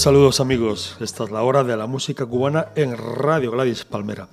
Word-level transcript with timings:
Saludos 0.00 0.40
amigos. 0.40 0.96
Esta 0.98 1.24
es 1.24 1.30
la 1.30 1.42
hora 1.42 1.62
de 1.62 1.76
la 1.76 1.86
música 1.86 2.24
cubana 2.24 2.68
en 2.74 2.96
Radio 2.96 3.50
Gladys 3.50 3.84
Palmera. 3.84 4.28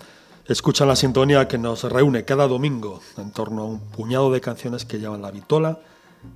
Escuchan 0.48 0.88
la 0.88 0.96
sintonía 0.96 1.50
que 1.50 1.58
nos 1.58 1.84
reúne 1.84 2.24
cada 2.24 2.48
domingo 2.48 3.02
en 3.18 3.32
torno 3.32 3.64
a 3.64 3.66
un 3.66 3.82
puñado 3.82 4.32
de 4.32 4.40
canciones 4.40 4.86
que 4.86 4.98
llevan 4.98 5.22
la 5.22 5.30
vitola 5.30 5.80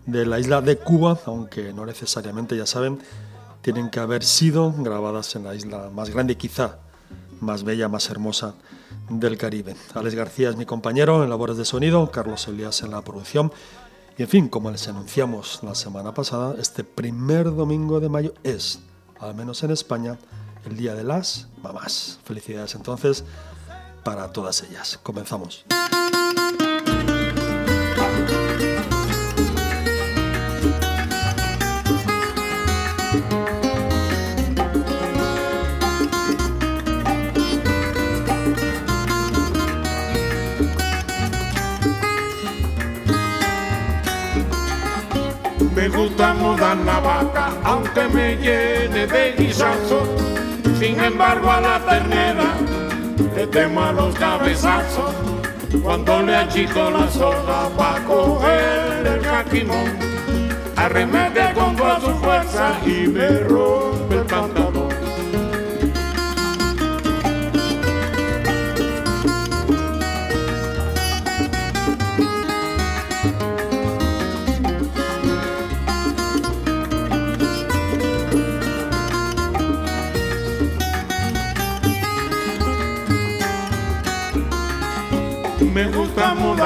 de 0.05 0.25
la 0.25 0.37
isla 0.37 0.59
de 0.59 0.75
Cuba, 0.75 1.17
aunque 1.27 1.71
no 1.71 1.85
necesariamente, 1.85 2.57
ya 2.57 2.65
saben, 2.65 2.99
tienen 3.61 3.89
que 3.89 4.01
haber 4.01 4.25
sido 4.25 4.73
grabadas 4.77 5.33
en 5.37 5.45
la 5.45 5.55
isla 5.55 5.89
más 5.95 6.09
grande, 6.09 6.35
quizá 6.35 6.79
más 7.39 7.63
bella, 7.63 7.87
más 7.87 8.09
hermosa 8.09 8.55
del 9.07 9.37
Caribe. 9.37 9.77
Alex 9.93 10.13
García 10.13 10.49
es 10.49 10.57
mi 10.57 10.65
compañero 10.65 11.23
en 11.23 11.29
labores 11.29 11.55
de 11.55 11.63
sonido, 11.63 12.11
Carlos 12.11 12.49
Elías 12.49 12.83
en 12.83 12.91
la 12.91 13.01
producción 13.01 13.53
y 14.17 14.23
en 14.23 14.27
fin, 14.27 14.49
como 14.49 14.71
les 14.71 14.89
anunciamos 14.89 15.61
la 15.63 15.73
semana 15.73 16.13
pasada, 16.13 16.55
este 16.59 16.83
primer 16.83 17.55
domingo 17.55 18.01
de 18.01 18.09
mayo 18.09 18.33
es, 18.43 18.81
al 19.21 19.35
menos 19.35 19.63
en 19.63 19.71
España, 19.71 20.17
el 20.65 20.75
Día 20.75 20.95
de 20.95 21.03
las 21.03 21.47
Mamás. 21.61 22.19
Felicidades 22.25 22.75
entonces 22.75 23.23
para 24.03 24.31
todas 24.31 24.63
ellas. 24.63 24.99
Comenzamos. 25.01 25.65
Aunque 47.63 48.07
me 48.07 48.35
llene 48.37 49.07
de 49.07 49.33
guisazo. 49.37 50.03
Sin 50.79 50.99
embargo, 50.99 51.51
a 51.51 51.61
la 51.61 51.79
ternera 51.79 52.53
le 53.35 53.47
temo 53.47 53.91
los 53.91 54.15
cabezazos. 54.15 55.13
Cuando 55.83 56.21
le 56.21 56.35
achico 56.35 56.89
la 56.89 57.09
soga 57.09 57.69
para 57.77 58.03
coger 58.03 59.07
el 59.07 59.21
caquimón, 59.21 59.97
arremete 60.75 61.53
con 61.53 61.75
toda 61.75 61.99
su 62.01 62.11
fuerza 62.15 62.73
y 62.85 63.07
me 63.07 63.29
rompe 63.39 64.15
el 64.15 64.25
pantalón. 64.25 64.70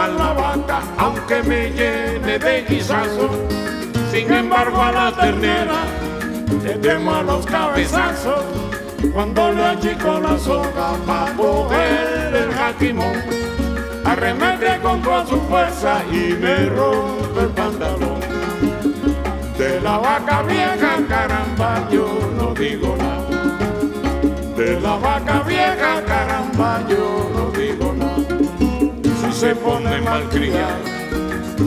La 0.08 0.34
vaca, 0.34 0.82
aunque 0.98 1.44
me 1.44 1.70
llene 1.72 2.40
de 2.40 2.66
guisazo. 2.68 3.30
Sin 4.12 4.32
embargo, 4.32 4.82
a 4.82 4.92
la 4.92 5.12
ternera 5.12 5.82
le 6.64 6.76
temo 6.76 7.16
a 7.16 7.22
los 7.24 7.46
cabezazos. 7.46 8.44
Cuando 9.14 9.52
le 9.52 9.64
achico 9.64 10.20
la 10.20 10.38
soga 10.38 10.94
para 11.06 11.32
coger 11.34 12.34
el 12.34 12.52
jaquimón, 12.54 13.22
arremete 14.04 14.80
con 14.82 15.02
toda 15.02 15.26
su 15.26 15.40
fuerza 15.42 16.04
y 16.12 16.34
me 16.34 16.66
rompe 16.66 17.42
el 17.42 17.50
pantalón. 17.50 18.20
De 19.58 19.80
la 19.80 19.98
vaca 19.98 20.42
vieja, 20.42 20.98
caramba, 21.08 21.88
yo 21.90 22.08
no 22.38 22.54
digo 22.54 22.96
nada. 22.98 23.16
De 24.58 24.80
la 24.80 24.96
vaca 24.98 25.42
vieja, 25.48 26.04
caramba, 26.06 26.82
yo 26.90 27.30
no 27.34 27.52
digo 27.52 27.85
se 29.36 29.54
pone 29.54 30.00
malcriada, 30.00 30.80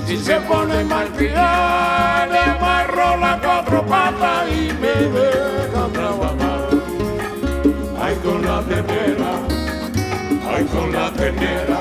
si 0.07 0.17
se 0.17 0.41
pone 0.41 0.85
malcriada, 0.85 2.27
le 2.27 2.39
amarro 2.39 3.19
las 3.19 3.39
cuatro 3.41 3.85
patas 3.85 4.49
y 4.51 4.73
me 4.81 4.95
deja 5.19 5.87
trabajar. 5.93 6.69
Ay 8.01 8.15
con 8.25 8.43
la 8.43 8.63
ternera, 8.63 9.33
ay 10.51 10.65
con 10.65 10.93
la 10.93 11.13
ternera, 11.13 11.81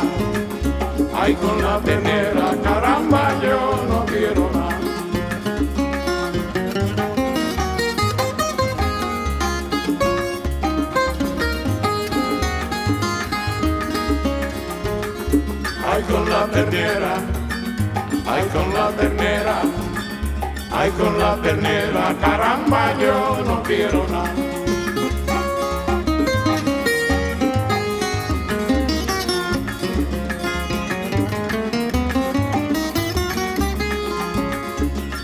ay 1.16 1.34
con 1.36 1.62
la 1.64 1.80
ternera, 1.80 2.54
caramba 2.62 3.34
yo 3.42 3.86
no 3.88 4.06
quiero 4.06 4.57
ay 16.74 18.44
con 18.52 18.74
la 18.74 18.90
ternera, 18.90 19.62
ay 20.72 20.90
con 20.92 21.18
la 21.18 21.36
ternera, 21.42 22.16
caramba 22.20 22.94
yo 23.00 23.38
no 23.46 23.64
quiero 23.64 24.06
nada. 24.12 24.34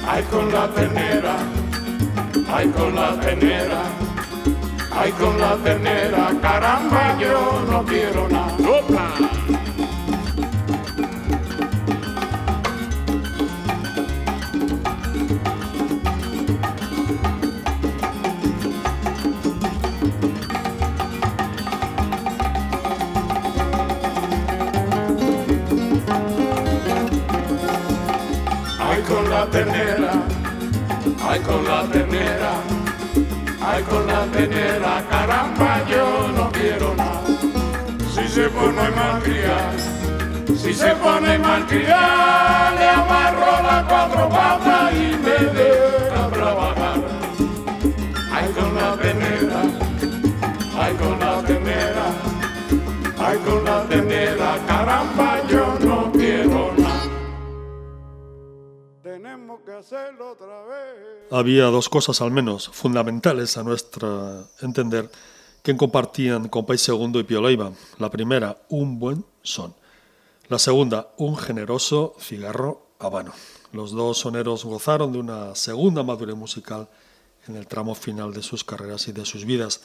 Ay 0.07 0.23
con 0.31 0.51
la 0.51 0.67
ternera, 0.69 1.35
ay 2.53 2.67
con 2.69 2.95
la 2.95 3.19
ternera, 3.19 3.81
ay 4.91 5.11
con 5.11 5.39
la 5.39 5.55
ternera, 5.57 6.29
caramba 6.41 7.17
yo 7.19 7.63
no 7.67 7.83
quiero 7.83 8.29
nada. 8.29 9.32
Ay 29.55 31.39
con 31.41 31.63
la 31.63 31.83
ternera, 31.83 32.53
ay 33.61 33.83
con 33.83 34.07
la 34.07 34.25
ternera, 34.31 35.03
caramba 35.09 35.85
yo 35.87 36.31
no 36.35 36.51
quiero 36.51 36.95
nada. 36.95 37.21
Si 38.13 38.27
se 38.27 38.49
pone 38.49 38.89
malcriada, 38.95 39.73
si 40.57 40.73
se 40.73 40.95
pone 40.95 41.37
malcriada, 41.37 42.73
le 42.79 42.89
amarro 42.89 43.61
las 43.61 43.83
cuatro 43.85 44.29
patas 44.29 44.93
y 44.93 45.17
me 45.23 45.37
deja 45.59 46.29
trabajar. 46.31 46.99
Ay 48.33 48.49
con 48.57 48.75
la 48.75 48.95
ternera, 49.03 49.61
ay 50.81 50.93
con 50.95 51.19
la 51.19 51.41
ternera, 51.43 52.05
ay 53.19 53.37
con 53.45 53.63
la 53.65 53.83
ternera, 53.83 54.57
caramba 54.67 55.41
yo 55.47 55.77
no 55.81 56.02
Que 59.65 59.71
hacerlo 59.71 60.31
otra 60.31 60.63
vez. 60.65 61.31
Había 61.31 61.65
dos 61.65 61.87
cosas 61.87 62.21
al 62.21 62.31
menos 62.31 62.69
fundamentales 62.69 63.55
a 63.57 63.63
nuestro 63.63 64.47
entender 64.61 65.09
que 65.61 65.77
compartían 65.77 66.49
con 66.49 66.65
País 66.65 66.81
Segundo 66.81 67.19
y 67.19 67.23
Pío 67.23 67.41
Leiva. 67.41 67.71
La 67.99 68.09
primera, 68.09 68.57
un 68.69 68.99
buen 68.99 69.23
son. 69.43 69.75
La 70.49 70.59
segunda, 70.59 71.13
un 71.17 71.37
generoso 71.37 72.15
cigarro 72.19 72.87
habano. 72.99 73.31
Los 73.71 73.91
dos 73.91 74.19
soneros 74.19 74.65
gozaron 74.65 75.11
de 75.11 75.19
una 75.19 75.55
segunda 75.55 76.03
madurez 76.03 76.35
musical 76.35 76.89
en 77.47 77.55
el 77.55 77.67
tramo 77.67 77.95
final 77.95 78.33
de 78.33 78.41
sus 78.41 78.63
carreras 78.63 79.07
y 79.07 79.11
de 79.11 79.25
sus 79.25 79.45
vidas. 79.45 79.81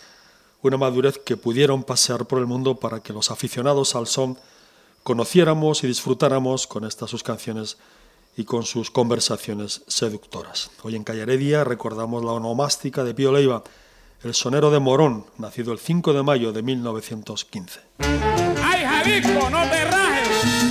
Una 0.62 0.76
madurez 0.78 1.18
que 1.18 1.36
pudieron 1.36 1.84
pasear 1.84 2.26
por 2.26 2.38
el 2.38 2.46
mundo 2.46 2.76
para 2.76 3.00
que 3.00 3.12
los 3.12 3.30
aficionados 3.30 3.94
al 3.94 4.06
son 4.06 4.38
conociéramos 5.02 5.84
y 5.84 5.86
disfrutáramos 5.86 6.66
con 6.66 6.84
estas 6.84 7.10
sus 7.10 7.22
canciones 7.22 7.76
y 8.38 8.44
con 8.44 8.62
sus 8.62 8.92
conversaciones 8.92 9.82
seductoras. 9.88 10.70
Hoy 10.84 10.94
en 10.94 11.02
Callaredia 11.02 11.64
recordamos 11.64 12.24
la 12.24 12.30
onomástica 12.30 13.02
de 13.02 13.12
Pío 13.12 13.32
Leiva, 13.32 13.64
el 14.22 14.32
sonero 14.32 14.70
de 14.70 14.78
Morón, 14.78 15.26
nacido 15.38 15.72
el 15.72 15.80
5 15.80 16.12
de 16.12 16.22
mayo 16.22 16.52
de 16.52 16.62
1915. 16.62 17.80
¡Ay, 17.98 19.22
no 19.50 19.68
te 19.68 19.84
rajes! 19.84 20.67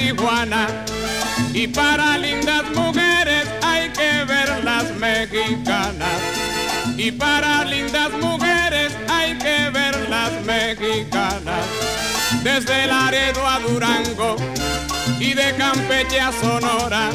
Yucatán 0.00 0.52
a 0.52 0.66
Tijuana, 0.66 0.66
y 1.52 1.66
para 1.68 2.18
lindas 2.18 2.64
mujeres 2.74 3.48
hay 3.62 3.90
que 3.90 4.24
ver 4.24 4.64
las 4.64 4.90
mexicanas. 4.96 6.20
Y 6.96 7.12
para 7.12 7.64
lindas 7.64 8.10
mujeres 8.20 8.92
hay 9.08 9.36
que 9.38 9.70
ver 9.70 10.08
las 10.08 10.32
mexicanas. 10.44 11.66
Desde 12.42 12.86
Laredo 12.86 13.46
a 13.46 13.58
Durango 13.60 14.36
y 15.18 15.34
de 15.34 15.54
Campeche 15.56 16.20
a 16.20 16.32
Sonora. 16.32 17.10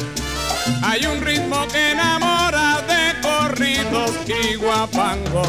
Hay 0.82 1.06
un 1.06 1.20
ritmo 1.20 1.66
que 1.68 1.92
enamora 1.92 2.82
de 2.88 3.20
corridos 3.20 4.12
y 4.26 4.56
guapangos. 4.56 5.48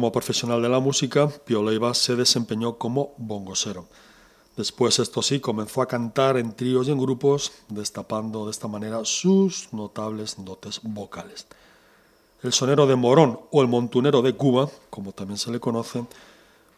Como 0.00 0.12
profesional 0.12 0.62
de 0.62 0.70
la 0.70 0.80
música, 0.80 1.28
Pio 1.28 1.62
Leiva 1.62 1.92
se 1.92 2.16
desempeñó 2.16 2.78
como 2.78 3.12
bongosero. 3.18 3.86
Después, 4.56 4.98
esto 4.98 5.20
sí, 5.20 5.40
comenzó 5.40 5.82
a 5.82 5.88
cantar 5.88 6.38
en 6.38 6.54
tríos 6.54 6.88
y 6.88 6.90
en 6.90 6.98
grupos, 6.98 7.52
destapando 7.68 8.46
de 8.46 8.50
esta 8.50 8.66
manera 8.66 9.04
sus 9.04 9.70
notables 9.74 10.36
dotes 10.38 10.80
vocales. 10.82 11.46
El 12.42 12.54
sonero 12.54 12.86
de 12.86 12.96
Morón 12.96 13.40
o 13.50 13.60
el 13.60 13.68
montunero 13.68 14.22
de 14.22 14.34
Cuba, 14.34 14.70
como 14.88 15.12
también 15.12 15.36
se 15.36 15.50
le 15.50 15.60
conoce, 15.60 16.06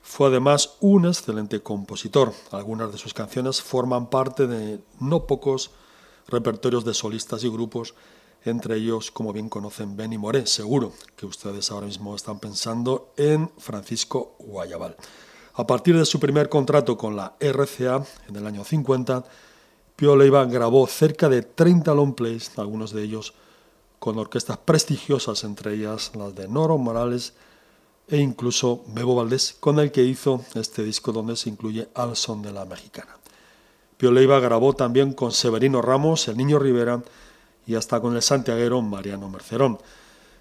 fue 0.02 0.26
además 0.26 0.70
un 0.80 1.06
excelente 1.06 1.62
compositor. 1.62 2.32
Algunas 2.50 2.90
de 2.90 2.98
sus 2.98 3.14
canciones 3.14 3.62
forman 3.62 4.10
parte 4.10 4.48
de 4.48 4.80
no 4.98 5.28
pocos 5.28 5.70
repertorios 6.26 6.84
de 6.84 6.92
solistas 6.92 7.44
y 7.44 7.48
grupos 7.48 7.94
entre 8.44 8.76
ellos, 8.76 9.10
como 9.10 9.32
bien 9.32 9.48
conocen, 9.48 9.96
Benny 9.96 10.18
Moré. 10.18 10.46
Seguro 10.46 10.92
que 11.16 11.26
ustedes 11.26 11.70
ahora 11.70 11.86
mismo 11.86 12.14
están 12.16 12.38
pensando 12.38 13.12
en 13.16 13.50
Francisco 13.58 14.36
Guayabal. 14.38 14.96
A 15.54 15.66
partir 15.66 15.96
de 15.96 16.04
su 16.04 16.18
primer 16.18 16.48
contrato 16.48 16.96
con 16.96 17.14
la 17.14 17.36
RCA 17.38 18.04
en 18.28 18.36
el 18.36 18.46
año 18.46 18.64
50, 18.64 19.24
Pio 19.96 20.16
Leiva 20.16 20.44
grabó 20.46 20.86
cerca 20.86 21.28
de 21.28 21.42
30 21.42 21.94
long 21.94 22.14
plays, 22.14 22.50
algunos 22.56 22.92
de 22.92 23.02
ellos 23.02 23.34
con 23.98 24.18
orquestas 24.18 24.58
prestigiosas, 24.58 25.44
entre 25.44 25.74
ellas 25.74 26.12
las 26.16 26.34
de 26.34 26.48
Noro 26.48 26.78
Morales 26.78 27.34
e 28.08 28.16
incluso 28.16 28.82
Bebo 28.88 29.14
Valdés, 29.14 29.54
con 29.60 29.78
el 29.78 29.92
que 29.92 30.02
hizo 30.02 30.44
este 30.54 30.82
disco 30.82 31.12
donde 31.12 31.36
se 31.36 31.50
incluye 31.50 31.88
Al 31.94 32.16
son 32.16 32.42
de 32.42 32.52
la 32.52 32.64
mexicana. 32.64 33.16
Pio 33.96 34.10
Leiva 34.10 34.40
grabó 34.40 34.72
también 34.72 35.12
con 35.12 35.30
Severino 35.30 35.82
Ramos, 35.82 36.26
El 36.26 36.36
Niño 36.36 36.58
Rivera, 36.58 37.02
y 37.66 37.74
hasta 37.74 38.00
con 38.00 38.16
el 38.16 38.22
santiaguero 38.22 38.82
Mariano 38.82 39.28
Mercerón. 39.28 39.78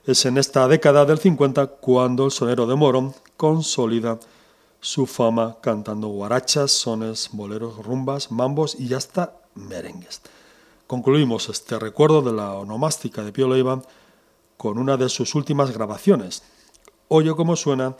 Es 0.05 0.25
en 0.25 0.37
esta 0.37 0.67
década 0.67 1.05
del 1.05 1.19
50 1.19 1.67
cuando 1.67 2.25
el 2.25 2.31
sonero 2.31 2.65
de 2.65 2.75
Morón 2.75 3.13
consolida 3.37 4.19
su 4.79 5.05
fama 5.05 5.57
cantando 5.61 6.07
guarachas, 6.07 6.71
sones, 6.71 7.29
boleros, 7.31 7.77
rumbas, 7.77 8.31
mambos 8.31 8.75
y 8.79 8.93
hasta 8.93 9.33
merengues. 9.53 10.21
Concluimos 10.87 11.49
este 11.49 11.77
recuerdo 11.77 12.21
de 12.21 12.33
la 12.33 12.53
onomástica 12.53 13.23
de 13.23 13.31
Pío 13.31 13.47
Leiva 13.47 13.81
con 14.57 14.77
una 14.77 14.97
de 14.97 15.09
sus 15.09 15.35
últimas 15.35 15.71
grabaciones. 15.71 16.43
Oye 17.07 17.33
cómo 17.35 17.55
suena 17.55 17.95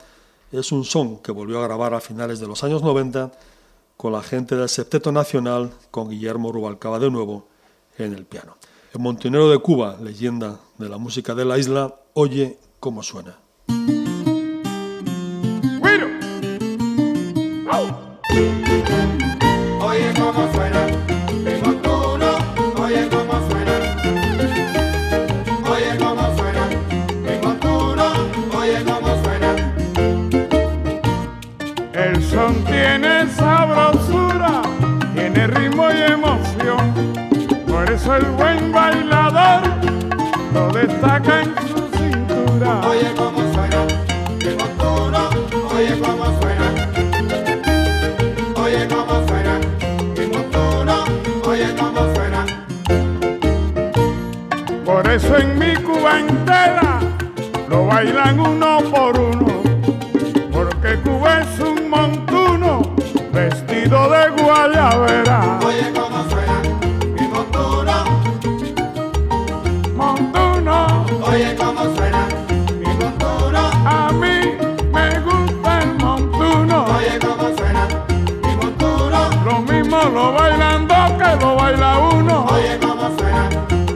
es 0.52 0.72
un 0.72 0.84
son 0.84 1.20
que 1.20 1.32
volvió 1.32 1.60
a 1.60 1.68
grabar 1.68 1.94
a 1.94 2.02
finales 2.02 2.40
de 2.40 2.48
los 2.48 2.64
años 2.64 2.82
90 2.82 3.32
con 3.96 4.12
la 4.12 4.24
gente 4.24 4.56
del 4.56 4.68
Septeto 4.68 5.12
Nacional, 5.12 5.72
con 5.92 6.10
Guillermo 6.10 6.52
Rubalcaba 6.52 7.00
de 7.00 7.12
nuevo 7.12 7.48
en 7.98 8.14
el 8.14 8.26
piano. 8.26 8.58
El 8.94 9.00
montonero 9.00 9.50
de 9.50 9.58
Cuba, 9.60 9.98
leyenda 10.02 10.60
de 10.78 10.90
la 10.90 10.98
música 10.98 11.34
de 11.34 11.46
la 11.46 11.58
isla, 11.58 11.96
oye 12.14 12.60
cómo 12.82 13.04
suena. 13.04 13.38
El 38.16 38.26
buen 38.32 38.72
bailador 38.72 39.62
lo 40.54 40.72
destaca 40.72 41.42
en 41.42 41.56
su 41.68 41.98
cintura. 41.98 42.82
Oye 42.88 43.14
cómo 43.16 43.40
suena, 43.54 43.86
el 44.42 44.58
montuno, 44.58 45.30
oye 45.76 46.00
cómo 46.00 46.26
suena. 46.40 46.68
Oye 48.64 48.88
cómo 48.88 49.28
suena, 49.28 49.60
el 50.18 50.30
montuno, 50.30 50.96
oye 51.48 51.76
cómo 51.80 52.16
suena. 52.16 52.46
Por 54.86 55.10
eso 55.10 55.38
en 55.38 55.60
mi 55.60 55.74
Cuba 55.76 56.20
entera 56.20 57.00
lo 57.70 57.86
bailan 57.86 58.40
uno 58.40 58.80
por 58.92 59.18
uno, 59.20 59.51
Oye 71.32 71.56
cómo 71.56 71.84
suena 71.96 72.28
mi 72.80 72.94
montuno. 73.00 73.60
A 73.86 74.12
mí 74.12 74.52
me 74.92 75.20
gusta 75.22 75.80
el 75.82 75.94
montuno. 75.96 76.86
Oye 76.98 77.20
cómo 77.20 77.56
suena 77.58 77.88
mi 78.44 78.56
montuno. 78.58 79.30
Lo 79.46 79.62
mismo 79.62 79.98
lo 80.14 80.34
bailan 80.34 80.88
dos 80.88 81.12
que 81.14 81.36
lo 81.46 81.56
baila 81.56 81.98
uno. 82.00 82.46
Oye 82.52 82.78
cómo 82.82 83.10
suena 83.18 83.50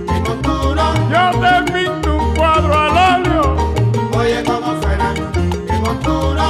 mi 0.08 0.20
montuno. 0.22 0.84
Yo 1.12 1.40
te 1.42 1.72
pinto 1.74 2.16
un 2.16 2.36
cuadro 2.36 2.74
al 2.74 3.20
óleo. 3.20 3.74
Oye 4.18 4.42
cómo 4.46 4.82
suena 4.82 5.14
mi 5.70 5.80
montuno. 5.80 6.46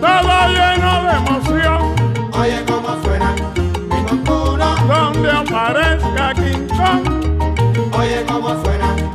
Todo 0.00 0.48
lleno 0.56 0.90
de 1.04 1.12
emoción. 1.22 1.80
Oye 2.38 2.64
cómo 2.66 3.02
suena 3.02 3.34
mi 3.90 4.00
montuno. 4.02 4.76
Donde 4.88 5.30
aparezca 5.30 6.34
King 6.34 6.68
Oye 7.98 8.24
cómo 8.28 8.62
suena. 8.62 9.05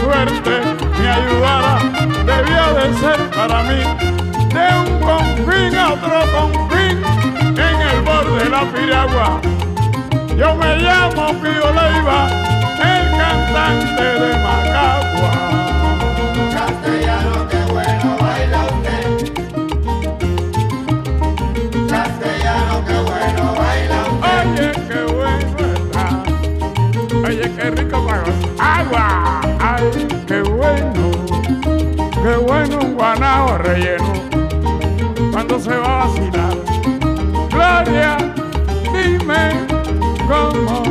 Suerte 0.00 0.60
me 0.98 1.08
ayudara, 1.08 1.78
debía 2.24 2.72
de 2.72 2.94
ser 2.98 3.30
para 3.30 3.62
mí 3.62 3.80
de 4.54 4.66
un 4.80 5.00
confín 5.00 5.78
a 5.78 5.92
otro 5.94 6.20
confín 6.32 7.02
en 7.56 7.80
el 7.90 8.00
borde 8.02 8.44
de 8.44 8.50
la 8.50 8.62
piragua. 8.72 9.40
Yo 10.36 10.54
me 10.56 10.76
llamo 10.76 11.28
Pío 11.40 11.72
Leiva, 11.72 12.28
el 12.78 13.10
cantante 13.18 14.02
de 14.02 14.38
Macagua. 14.44 15.45
Qué 30.26 30.42
bueno. 30.42 31.10
Qué 32.22 32.36
bueno 32.36 32.78
un 32.80 32.94
guanao 32.94 33.58
relleno. 33.58 34.12
Cuando 35.32 35.58
se 35.60 35.76
va 35.76 36.02
a 36.02 36.06
vacilar. 36.06 36.56
Gloria, 37.50 38.16
dime 38.92 39.66
cómo 40.28 40.85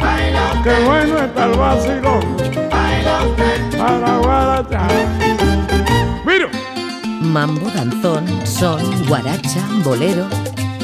baila 0.00 0.50
Qué 0.62 0.70
usted, 0.70 0.86
bueno 0.86 1.18
está 1.18 1.44
el 1.44 1.52
vacilón 1.58 2.36
baila 2.70 3.22
usted. 3.26 3.78
para 3.78 4.18
guarachar. 4.18 4.90
Miro, 6.26 6.48
Mambo, 7.20 7.70
danzón, 7.70 8.24
son, 8.44 8.80
guaracha, 9.06 9.60
bolero, 9.84 10.26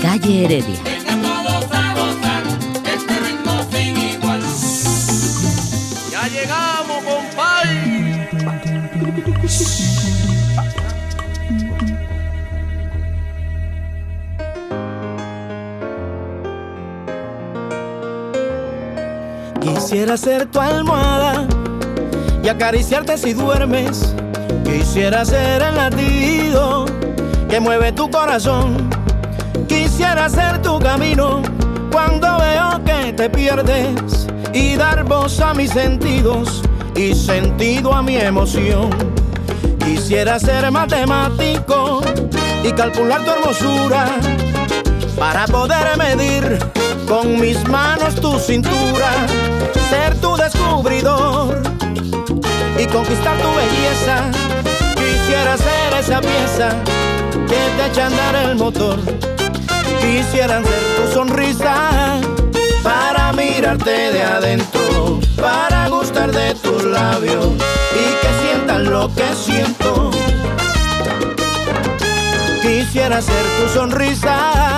calle 0.02 0.44
Heredia. 0.44 0.97
Quisiera 19.88 20.18
ser 20.18 20.44
tu 20.44 20.60
almohada 20.60 21.46
y 22.44 22.48
acariciarte 22.50 23.16
si 23.16 23.32
duermes. 23.32 24.14
Quisiera 24.62 25.24
ser 25.24 25.62
el 25.62 25.76
latido 25.76 26.84
que 27.48 27.58
mueve 27.58 27.92
tu 27.92 28.10
corazón. 28.10 28.90
Quisiera 29.66 30.28
ser 30.28 30.60
tu 30.60 30.78
camino 30.78 31.40
cuando 31.90 32.36
veo 32.36 32.84
que 32.84 33.14
te 33.14 33.30
pierdes 33.30 34.26
y 34.52 34.76
dar 34.76 35.04
voz 35.04 35.40
a 35.40 35.54
mis 35.54 35.70
sentidos 35.70 36.60
y 36.94 37.14
sentido 37.14 37.94
a 37.94 38.02
mi 38.02 38.18
emoción. 38.18 38.90
Quisiera 39.86 40.38
ser 40.38 40.70
matemático 40.70 42.02
y 42.62 42.72
calcular 42.72 43.24
tu 43.24 43.30
hermosura 43.30 44.04
para 45.18 45.46
poder 45.46 45.96
medir 45.96 46.58
con 47.08 47.40
mis 47.40 47.66
manos 47.66 48.16
tu 48.16 48.38
cintura, 48.38 49.26
ser 49.90 50.14
tu 50.20 50.36
descubridor 50.36 51.60
y 52.78 52.86
conquistar 52.86 53.36
tu 53.38 53.48
belleza. 53.54 54.30
Quisiera 54.94 55.56
ser 55.56 55.94
esa 55.98 56.20
pieza 56.20 56.68
que 57.48 57.56
te 57.76 57.86
echa 57.90 58.04
a 58.04 58.06
andar 58.06 58.34
el 58.36 58.56
motor. 58.56 58.98
Quisiera 60.00 60.62
ser 60.62 60.82
tu 60.96 61.14
sonrisa 61.14 62.20
para 62.82 63.32
mirarte 63.32 64.12
de 64.12 64.22
adentro, 64.22 65.20
para 65.40 65.88
gustar 65.88 66.30
de 66.32 66.54
tus 66.54 66.84
labios 66.84 67.46
y 67.46 68.26
que 68.26 68.46
sientan 68.46 68.90
lo 68.90 69.12
que 69.14 69.34
siento. 69.34 70.10
Quisiera 72.62 73.20
ser 73.20 73.44
tu 73.58 73.68
sonrisa 73.74 74.77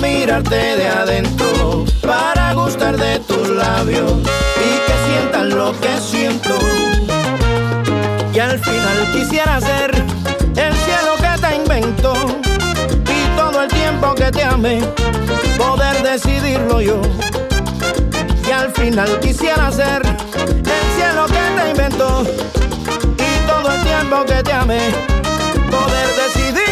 mirarte 0.00 0.76
de 0.76 0.88
adentro, 0.88 1.84
para 2.00 2.52
gustar 2.54 2.96
de 2.96 3.18
tus 3.20 3.48
labios 3.48 4.12
y 4.12 4.70
que 4.86 4.94
sientan 5.06 5.50
lo 5.50 5.72
que 5.80 6.00
siento. 6.00 6.54
Y 8.34 8.38
al 8.38 8.58
final 8.58 9.12
quisiera 9.12 9.60
ser 9.60 9.90
el 10.56 10.74
cielo 10.74 11.16
que 11.18 11.40
te 11.40 11.56
inventó 11.56 12.14
y 13.04 13.36
todo 13.36 13.62
el 13.62 13.68
tiempo 13.68 14.14
que 14.14 14.30
te 14.30 14.42
amé, 14.42 14.80
poder 15.58 16.02
decidirlo 16.02 16.80
yo. 16.80 17.00
Y 18.48 18.50
al 18.50 18.72
final 18.72 19.20
quisiera 19.20 19.70
ser 19.70 20.02
el 20.04 20.84
cielo 20.96 21.26
que 21.26 21.62
te 21.62 21.70
inventó 21.70 22.22
y 23.16 23.46
todo 23.46 23.72
el 23.72 23.82
tiempo 23.82 24.24
que 24.24 24.42
te 24.42 24.52
amé, 24.52 24.90
poder 25.70 26.08
decidirlo 26.16 26.69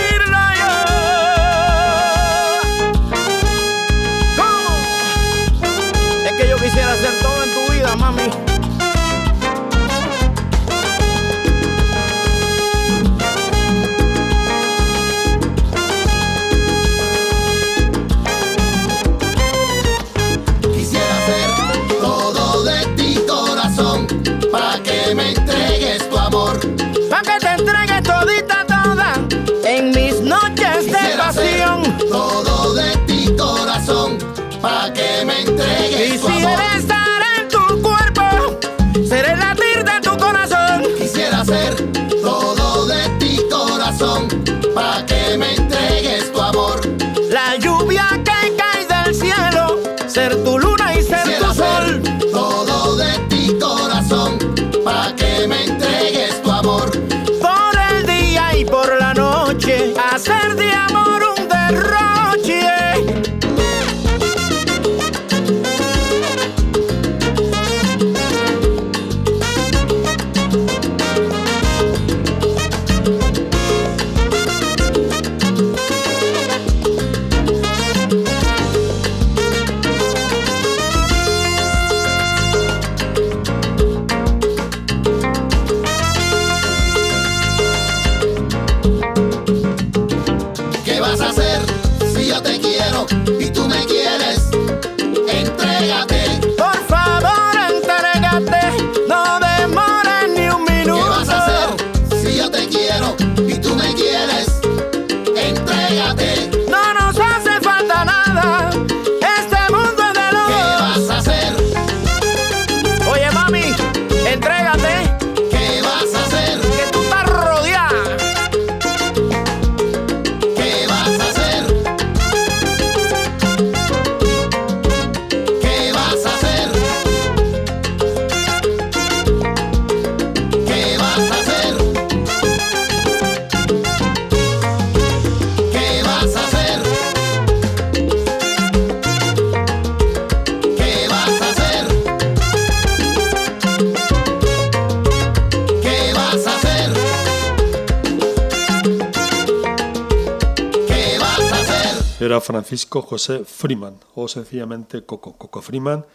Francisco 152.48 153.02
José 153.02 153.44
Freeman, 153.44 153.98
o 154.14 154.26
sencillamente 154.26 155.04
Coco, 155.04 155.34
Coco 155.34 155.60
Freeman, 155.60 156.06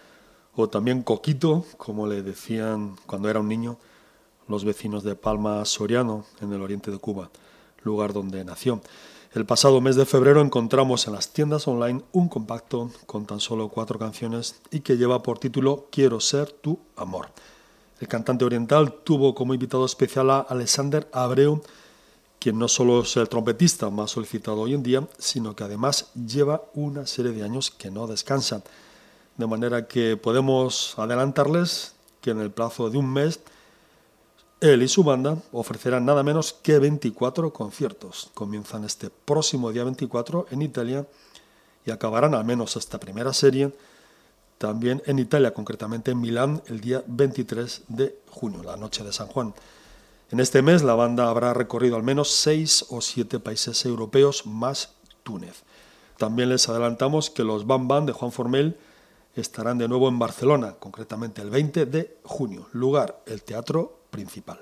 o 0.55 0.67
también 0.67 1.03
Coquito, 1.03 1.63
como 1.77 2.07
le 2.07 2.23
decían 2.23 2.95
cuando 3.05 3.29
era 3.29 3.39
un 3.39 3.47
niño 3.47 3.77
los 4.47 4.65
vecinos 4.65 5.03
de 5.03 5.13
Palma 5.13 5.63
Soriano, 5.65 6.25
en 6.41 6.51
el 6.51 6.63
oriente 6.63 6.89
de 6.89 6.97
Cuba, 6.97 7.29
lugar 7.83 8.13
donde 8.13 8.43
nació. 8.43 8.81
El 9.35 9.45
pasado 9.45 9.79
mes 9.79 9.95
de 9.95 10.07
febrero 10.07 10.41
encontramos 10.41 11.05
en 11.05 11.13
las 11.13 11.29
tiendas 11.33 11.67
online 11.67 12.01
un 12.13 12.29
compacto 12.29 12.89
con 13.05 13.27
tan 13.27 13.39
solo 13.39 13.69
cuatro 13.69 13.99
canciones 13.99 14.59
y 14.71 14.79
que 14.79 14.97
lleva 14.97 15.21
por 15.21 15.37
título 15.37 15.85
Quiero 15.91 16.19
ser 16.19 16.51
tu 16.51 16.79
amor. 16.95 17.27
El 17.99 18.07
cantante 18.07 18.43
oriental 18.43 18.91
tuvo 19.03 19.35
como 19.35 19.53
invitado 19.53 19.85
especial 19.85 20.31
a 20.31 20.39
Alexander 20.39 21.07
Abreu, 21.13 21.61
quien 22.43 22.59
no 22.59 22.67
solo 22.67 23.03
es 23.03 23.15
el 23.15 23.29
trompetista 23.29 23.89
más 23.89 24.11
solicitado 24.11 24.59
hoy 24.59 24.73
en 24.73 24.83
día, 24.83 25.07
sino 25.17 25.55
que 25.55 25.63
además 25.63 26.07
lleva 26.13 26.61
una 26.73 27.07
serie 27.07 27.31
de 27.31 27.41
años 27.41 27.71
que 27.71 27.89
no 27.89 28.05
descansa. 28.05 28.61
De 29.37 29.47
manera 29.47 29.87
que 29.87 30.17
podemos 30.17 30.93
adelantarles 30.99 31.93
que 32.19 32.31
en 32.31 32.41
el 32.41 32.51
plazo 32.51 32.89
de 32.89 32.97
un 32.97 33.13
mes 33.13 33.39
él 34.59 34.83
y 34.83 34.89
su 34.89 35.05
banda 35.05 35.37
ofrecerán 35.53 36.03
nada 36.03 36.21
menos 36.21 36.51
que 36.51 36.79
24 36.79 37.53
conciertos. 37.53 38.29
Comienzan 38.33 38.83
este 38.83 39.09
próximo 39.09 39.71
día 39.71 39.85
24 39.85 40.47
en 40.51 40.63
Italia 40.63 41.07
y 41.85 41.91
acabarán 41.91 42.35
al 42.35 42.43
menos 42.43 42.75
esta 42.75 42.99
primera 42.99 43.31
serie 43.31 43.73
también 44.57 45.01
en 45.05 45.17
Italia, 45.17 45.53
concretamente 45.53 46.11
en 46.11 46.19
Milán, 46.19 46.61
el 46.67 46.81
día 46.81 47.05
23 47.07 47.83
de 47.87 48.17
junio, 48.29 48.63
la 48.63 48.75
noche 48.75 49.01
de 49.05 49.13
San 49.13 49.27
Juan. 49.27 49.53
En 50.31 50.39
este 50.39 50.61
mes 50.61 50.83
la 50.83 50.95
banda 50.95 51.29
habrá 51.29 51.53
recorrido 51.53 51.95
al 51.95 52.03
menos 52.03 52.31
seis 52.31 52.85
o 52.89 53.01
siete 53.01 53.39
países 53.39 53.85
europeos 53.85 54.45
más 54.45 54.95
Túnez. 55.23 55.63
También 56.17 56.49
les 56.49 56.69
adelantamos 56.69 57.29
que 57.29 57.43
los 57.43 57.67
Bam 57.67 57.87
Bam 57.87 58.05
de 58.05 58.13
Juan 58.13 58.31
Formel 58.31 58.77
estarán 59.35 59.77
de 59.77 59.87
nuevo 59.87 60.09
en 60.09 60.19
Barcelona, 60.19 60.75
concretamente 60.79 61.41
el 61.41 61.49
20 61.49 61.85
de 61.85 62.17
junio, 62.23 62.67
lugar 62.71 63.21
el 63.25 63.43
Teatro 63.43 63.99
principal. 64.09 64.59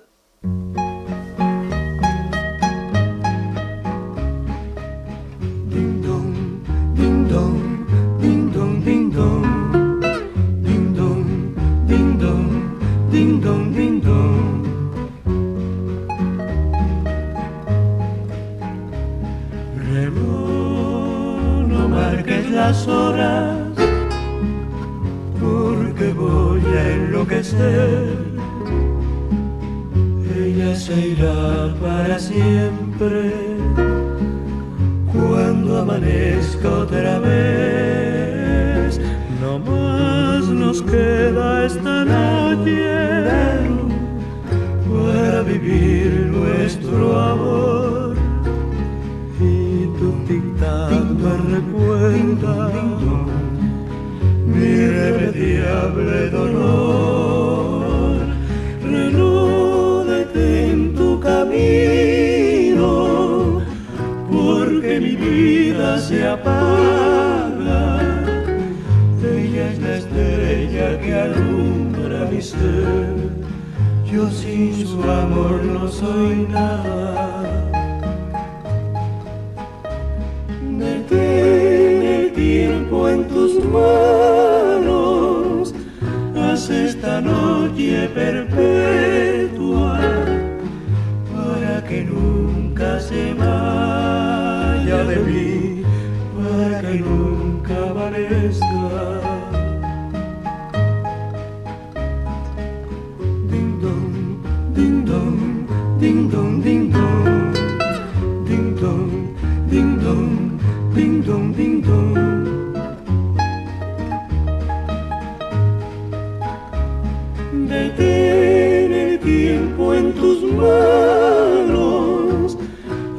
Manos, 120.52 122.58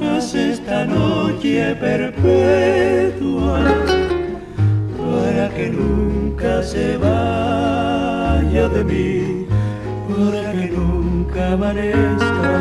haz 0.01 0.35
esta 0.35 0.85
noche 0.85 1.77
perpetua 1.81 3.61
para 4.99 5.49
que 5.55 5.71
nunca 5.71 6.63
se 6.63 6.97
vaya 6.97 8.69
de 8.69 8.85
mí, 8.85 9.47
para 10.09 10.53
que 10.53 10.71
nunca 10.71 11.53
amanezca, 11.53 12.61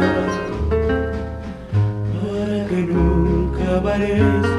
para 2.21 2.65
que 2.69 2.81
nunca 2.81 3.77
amanezca, 3.77 4.51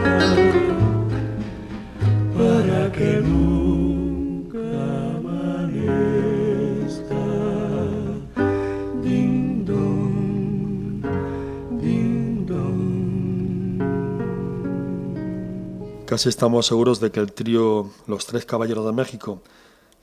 Casi 16.12 16.28
estamos 16.28 16.66
seguros 16.66 17.00
de 17.00 17.10
que 17.10 17.20
el 17.20 17.32
trío 17.32 17.88
Los 18.06 18.26
Tres 18.26 18.44
Caballeros 18.44 18.84
de 18.84 18.92
México 18.92 19.40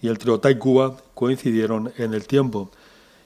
y 0.02 0.08
el 0.08 0.18
trío 0.18 0.40
Taikuba 0.40 0.98
coincidieron 1.14 1.94
en 1.98 2.16
el 2.16 2.26
tiempo 2.26 2.72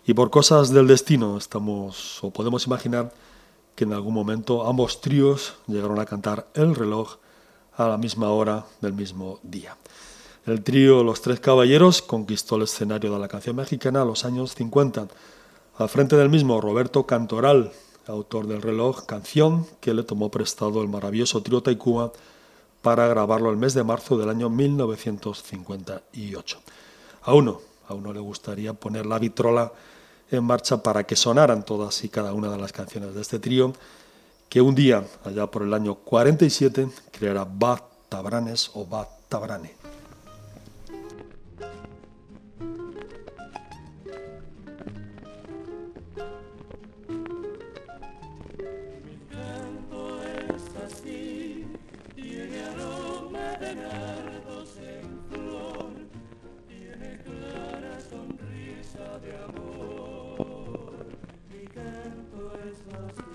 y 0.06 0.14
por 0.14 0.30
cosas 0.30 0.70
del 0.70 0.88
destino 0.88 1.38
estamos 1.38 2.22
o 2.22 2.32
podemos 2.32 2.68
imaginar 2.68 3.14
que 3.74 3.86
en 3.86 3.94
algún 3.94 4.14
momento 4.14 4.68
ambos 4.68 5.00
tríos 5.00 5.54
llegaron 5.66 5.98
a 5.98 6.06
cantar 6.06 6.48
el 6.56 6.76
reloj 6.76 7.20
a 7.78 7.88
la 7.88 7.98
misma 7.98 8.32
hora 8.32 8.66
del 8.82 8.92
mismo 8.92 9.40
día. 9.44 9.78
El 10.46 10.62
trío 10.62 11.06
Los 11.06 11.22
Tres 11.22 11.40
Caballeros 11.40 12.02
conquistó 12.02 12.58
el 12.58 12.64
escenario 12.64 13.14
de 13.14 13.20
la 13.20 13.30
canción 13.30 13.56
mexicana 13.56 14.02
a 14.02 14.06
los 14.06 14.26
años 14.26 14.56
50. 14.56 15.08
Al 15.78 15.88
frente 15.88 16.18
del 16.18 16.28
mismo 16.28 16.60
Roberto 16.60 17.06
Cantoral, 17.06 17.72
autor 18.08 18.46
del 18.46 18.62
reloj, 18.62 19.06
canción 19.06 19.68
que 19.80 19.94
le 19.94 20.04
tomó 20.04 20.30
prestado 20.30 20.82
el 20.82 20.90
maravilloso 20.90 21.42
trío 21.42 21.64
Taikuba 21.64 22.12
para 22.84 23.08
grabarlo 23.08 23.50
el 23.50 23.58
mes 23.58 23.74
de 23.74 23.84
marzo 23.84 24.16
del 24.18 24.30
año 24.30 24.52
1958. 24.52 26.60
A 27.24 27.34
uno, 27.34 27.62
a 27.88 27.94
uno 27.94 28.12
le 28.14 28.20
gustaría 28.20 28.74
poner 28.74 29.06
la 29.06 29.18
vitrola 29.18 29.72
en 30.30 30.44
marcha 30.44 30.84
para 30.84 31.06
que 31.06 31.16
sonaran 31.16 31.64
todas 31.64 32.04
y 32.04 32.10
cada 32.10 32.34
una 32.34 32.52
de 32.52 32.58
las 32.58 32.74
canciones 32.74 33.16
de 33.16 33.22
este 33.22 33.40
trío, 33.40 33.72
que 34.50 34.60
un 34.62 34.76
día, 34.76 35.06
allá 35.24 35.48
por 35.48 35.64
el 35.64 35.74
año 35.74 35.96
47, 35.96 36.90
creará 37.12 37.48
Bat 37.50 37.84
Tabranes 38.10 38.72
o 38.74 38.86
Bat 38.86 39.08
Tabrane. 39.30 39.83
Mi 62.94 63.33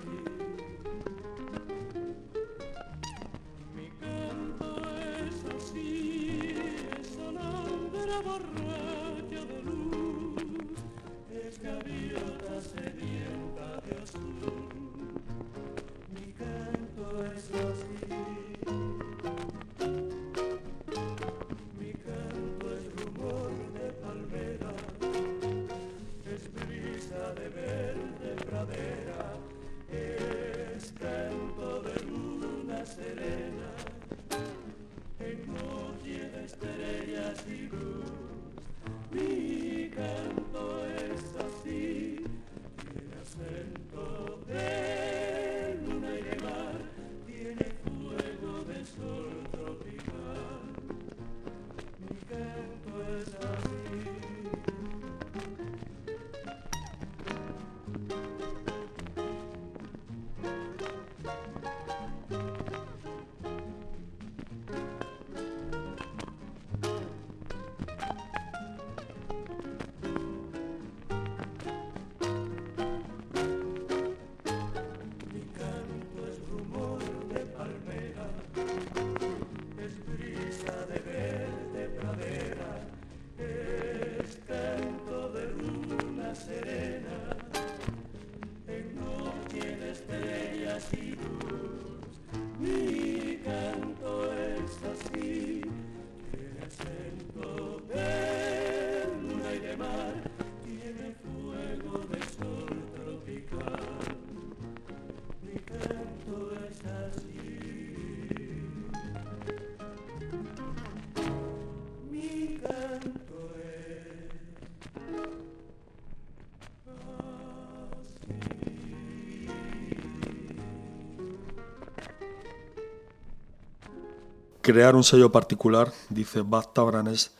Crear 124.69 124.95
un 124.95 125.03
sello 125.03 125.31
particular, 125.31 125.91
dice 126.09 126.41
Bad 126.41 126.67
Tabranes, 126.73 127.31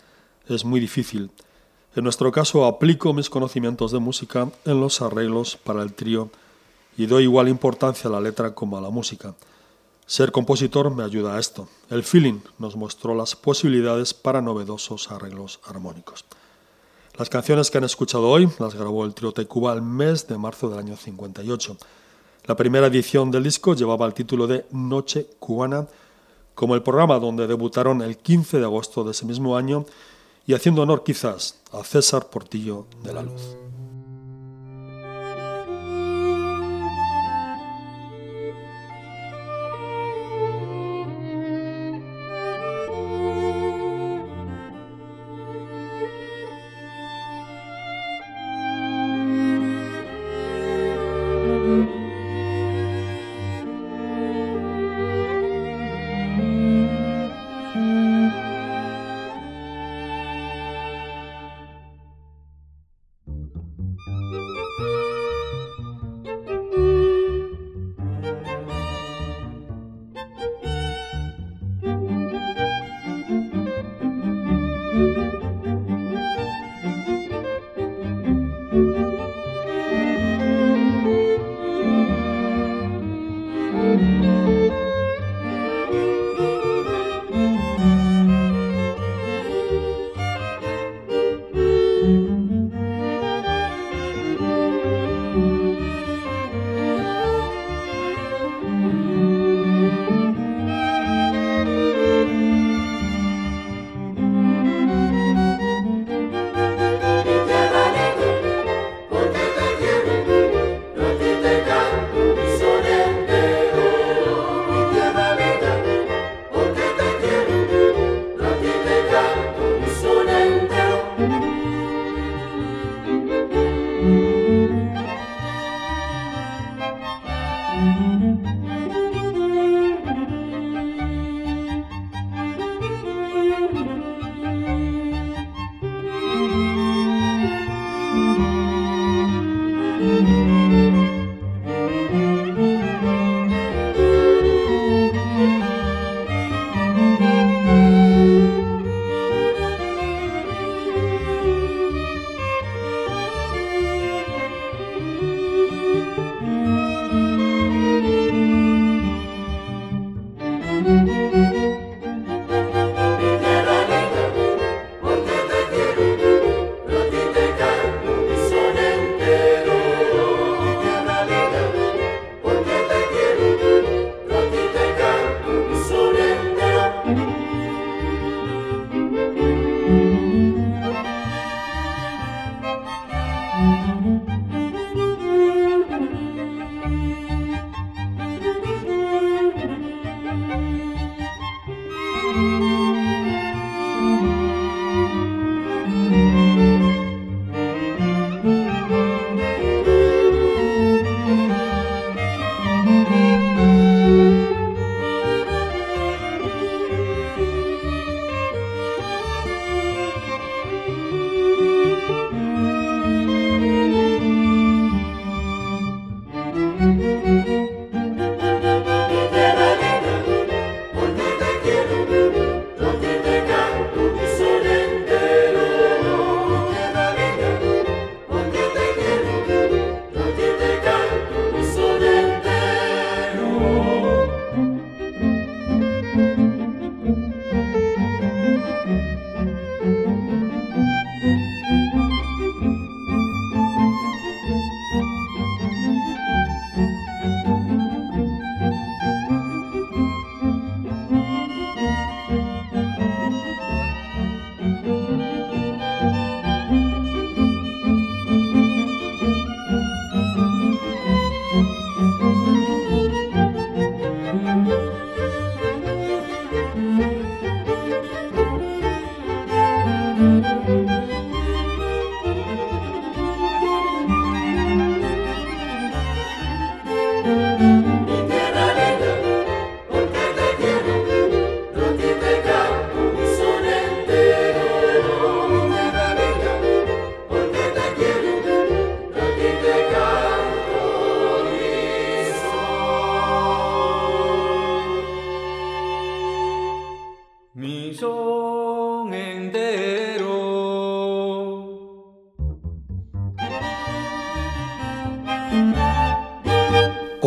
es 0.48 0.66
muy 0.66 0.80
difícil. 0.80 1.30
En 1.96 2.04
nuestro 2.04 2.32
caso 2.32 2.66
aplico 2.66 3.14
mis 3.14 3.30
conocimientos 3.30 3.92
de 3.92 4.00
música 4.00 4.50
en 4.66 4.80
los 4.80 5.00
arreglos 5.04 5.56
para 5.56 5.84
el 5.84 5.94
trío 5.94 6.32
y 6.98 7.06
doy 7.06 7.26
igual 7.26 7.48
importancia 7.48 8.10
a 8.10 8.14
la 8.14 8.20
letra 8.20 8.56
como 8.56 8.80
a 8.80 8.82
la 8.82 8.90
música. 8.90 9.36
Ser 10.10 10.32
compositor 10.32 10.90
me 10.90 11.04
ayuda 11.04 11.36
a 11.36 11.40
esto. 11.40 11.68
El 11.92 12.04
feeling 12.04 12.40
nos 12.58 12.76
mostró 12.76 13.14
las 13.14 13.36
posibilidades 13.36 14.16
para 14.16 14.42
novedosos 14.42 15.12
arreglos 15.12 15.60
armónicos. 15.68 16.26
Las 17.16 17.30
canciones 17.30 17.70
que 17.70 17.78
han 17.78 17.84
escuchado 17.84 18.28
hoy 18.28 18.50
las 18.58 18.74
grabó 18.74 19.06
el 19.06 19.14
trío 19.14 19.34
Tacuba 19.34 19.72
el 19.72 19.84
mes 19.84 20.28
de 20.28 20.40
marzo 20.40 20.68
del 20.68 20.80
año 20.80 20.98
58. 20.98 21.78
La 22.48 22.56
primera 22.56 22.88
edición 22.88 23.30
del 23.30 23.44
disco 23.44 23.76
llevaba 23.76 24.08
el 24.08 24.16
título 24.16 24.48
de 24.48 24.66
Noche 24.72 25.28
Cubana 25.38 25.86
como 26.56 26.74
el 26.74 26.82
programa 26.82 27.20
donde 27.20 27.46
debutaron 27.46 28.02
el 28.02 28.18
15 28.18 28.58
de 28.58 28.66
agosto 28.66 29.04
de 29.04 29.12
ese 29.12 29.28
mismo 29.28 29.58
año 29.58 29.86
y 30.48 30.56
haciendo 30.56 30.82
honor 30.82 31.04
quizás 31.04 31.60
a 31.72 31.84
César 31.84 32.32
Portillo 32.32 32.88
de 33.04 33.14
la 33.14 33.22
Luz. 33.22 33.58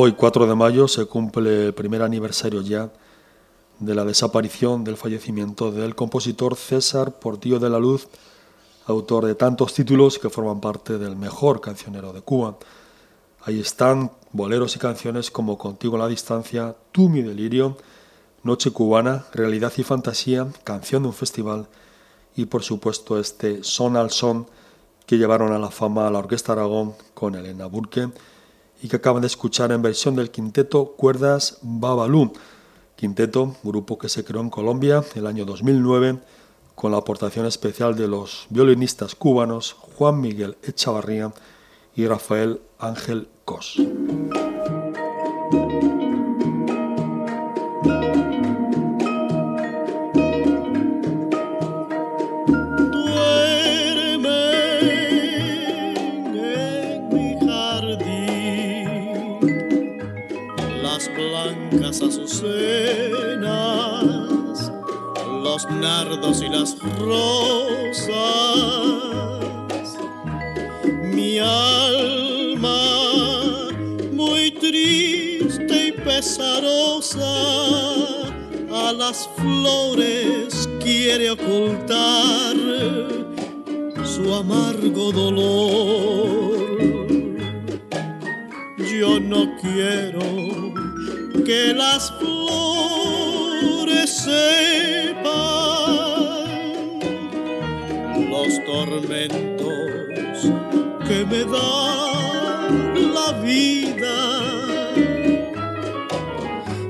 Hoy, 0.04 0.14
4 0.14 0.48
de 0.48 0.56
mayo, 0.56 0.88
se 0.88 1.04
cumple 1.06 1.66
el 1.66 1.74
primer 1.74 2.02
aniversario 2.02 2.60
ya 2.60 2.90
de 3.78 3.94
la 3.94 4.04
desaparición, 4.04 4.82
del 4.82 4.96
fallecimiento 4.96 5.70
del 5.70 5.94
compositor 5.94 6.56
César 6.56 7.20
Portillo 7.20 7.60
de 7.60 7.70
la 7.70 7.78
Luz, 7.78 8.08
autor 8.86 9.26
de 9.26 9.36
tantos 9.36 9.74
títulos 9.74 10.18
que 10.18 10.28
forman 10.28 10.60
parte 10.60 10.98
del 10.98 11.14
mejor 11.14 11.60
cancionero 11.60 12.12
de 12.12 12.20
Cuba. 12.20 12.56
Ahí 13.44 13.60
están 13.60 14.10
boleros 14.32 14.74
y 14.74 14.80
canciones 14.80 15.30
como 15.30 15.56
Contigo 15.56 15.94
a 15.94 16.00
la 16.00 16.08
distancia, 16.08 16.74
Tú 16.90 17.08
mi 17.08 17.22
delirio, 17.22 17.76
Noche 18.42 18.72
cubana, 18.72 19.26
Realidad 19.32 19.72
y 19.76 19.84
fantasía, 19.84 20.48
Canción 20.64 21.04
de 21.04 21.10
un 21.10 21.14
festival 21.14 21.68
y 22.34 22.46
por 22.46 22.64
supuesto 22.64 23.20
este 23.20 23.62
Son 23.62 23.96
al 23.96 24.10
Son 24.10 24.48
que 25.06 25.16
llevaron 25.16 25.52
a 25.52 25.60
la 25.60 25.70
fama 25.70 26.08
a 26.08 26.10
la 26.10 26.18
Orquesta 26.18 26.54
Aragón 26.54 26.94
con 27.14 27.36
Elena 27.36 27.66
Burke 27.66 28.08
y 28.82 28.88
que 28.88 28.96
acaban 28.96 29.22
de 29.22 29.28
escuchar 29.28 29.70
en 29.72 29.80
versión 29.80 30.16
del 30.16 30.30
quinteto 30.30 30.94
Cuerdas 30.96 31.58
Babalú. 31.62 32.32
Quinteto, 32.96 33.56
grupo 33.62 33.96
que 33.96 34.08
se 34.08 34.24
creó 34.24 34.40
en 34.42 34.50
Colombia 34.50 35.04
el 35.14 35.26
año 35.26 35.44
2009 35.44 36.18
con 36.74 36.92
la 36.92 36.98
aportación 36.98 37.46
especial 37.46 37.96
de 37.96 38.08
los 38.08 38.46
violinistas 38.50 39.14
cubanos 39.14 39.72
Juan 39.96 40.20
Miguel 40.20 40.56
Echavarría 40.62 41.32
y 41.94 42.06
Rafael 42.06 42.60
Ángel 42.78 43.28
Cos. 43.44 43.80
Azucenas, 62.42 63.52
los 65.42 65.70
nardos 65.70 66.42
y 66.42 66.48
las 66.48 66.76
rosas. 66.98 68.08
Mi 71.14 71.38
alma 71.38 72.80
muy 74.12 74.50
triste 74.52 75.88
y 75.88 75.92
pesarosa 75.92 77.20
a 78.72 78.92
las 78.92 79.28
flores 79.36 80.68
quiere 80.82 81.30
ocultar 81.30 82.56
su 84.04 84.34
amargo 84.34 85.12
dolor. 85.12 86.62
Yo 88.78 89.20
no 89.20 89.56
quiero 89.60 90.71
que 91.44 91.74
las 91.74 92.12
flores 92.12 94.10
sepan 94.10 95.22
los 98.30 98.64
tormentos 98.64 100.52
que 101.06 101.24
me 101.24 101.44
da 101.44 102.68
la 103.14 103.32
vida. 103.42 104.18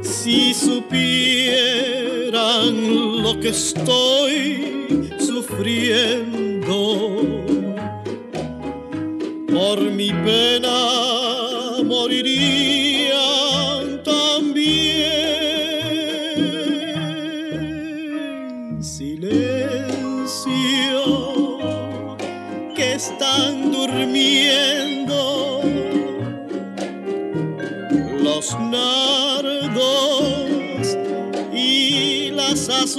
Si 0.02 0.52
supieran 0.54 0.82
lo 3.22 3.40
que 3.40 3.48
estoy 3.48 5.08
sufriendo 5.18 6.76
por 9.48 9.80
mi 9.80 10.10
pena 10.10 10.78
moriría 11.84 12.81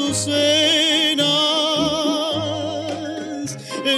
azucenas. 0.04 1.24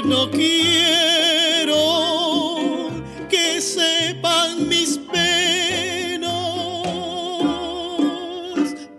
No 0.06 0.30
quiero 0.30 1.82
que 3.28 3.60
sepan 3.60 4.68
mis 4.70 5.00
penas, 5.12 6.32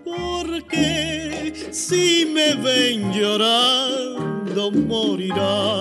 porque 0.05 1.53
si 1.71 2.27
me 2.27 2.55
ven 2.55 3.13
llorando 3.13 4.73
morirán. 4.73 5.76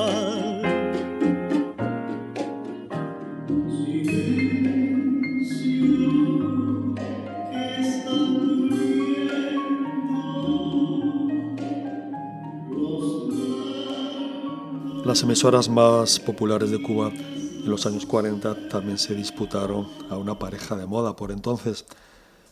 Las 15.15 15.23
emisoras 15.23 15.69
más 15.69 16.19
populares 16.19 16.71
de 16.71 16.81
Cuba 16.81 17.07
en 17.07 17.69
los 17.69 17.85
años 17.85 18.05
40 18.05 18.67
también 18.67 18.97
se 18.97 19.15
disputaron 19.15 19.87
a 20.09 20.17
una 20.17 20.37
pareja 20.37 20.75
de 20.75 20.85
moda 20.87 21.15
por 21.15 21.31
entonces. 21.31 21.85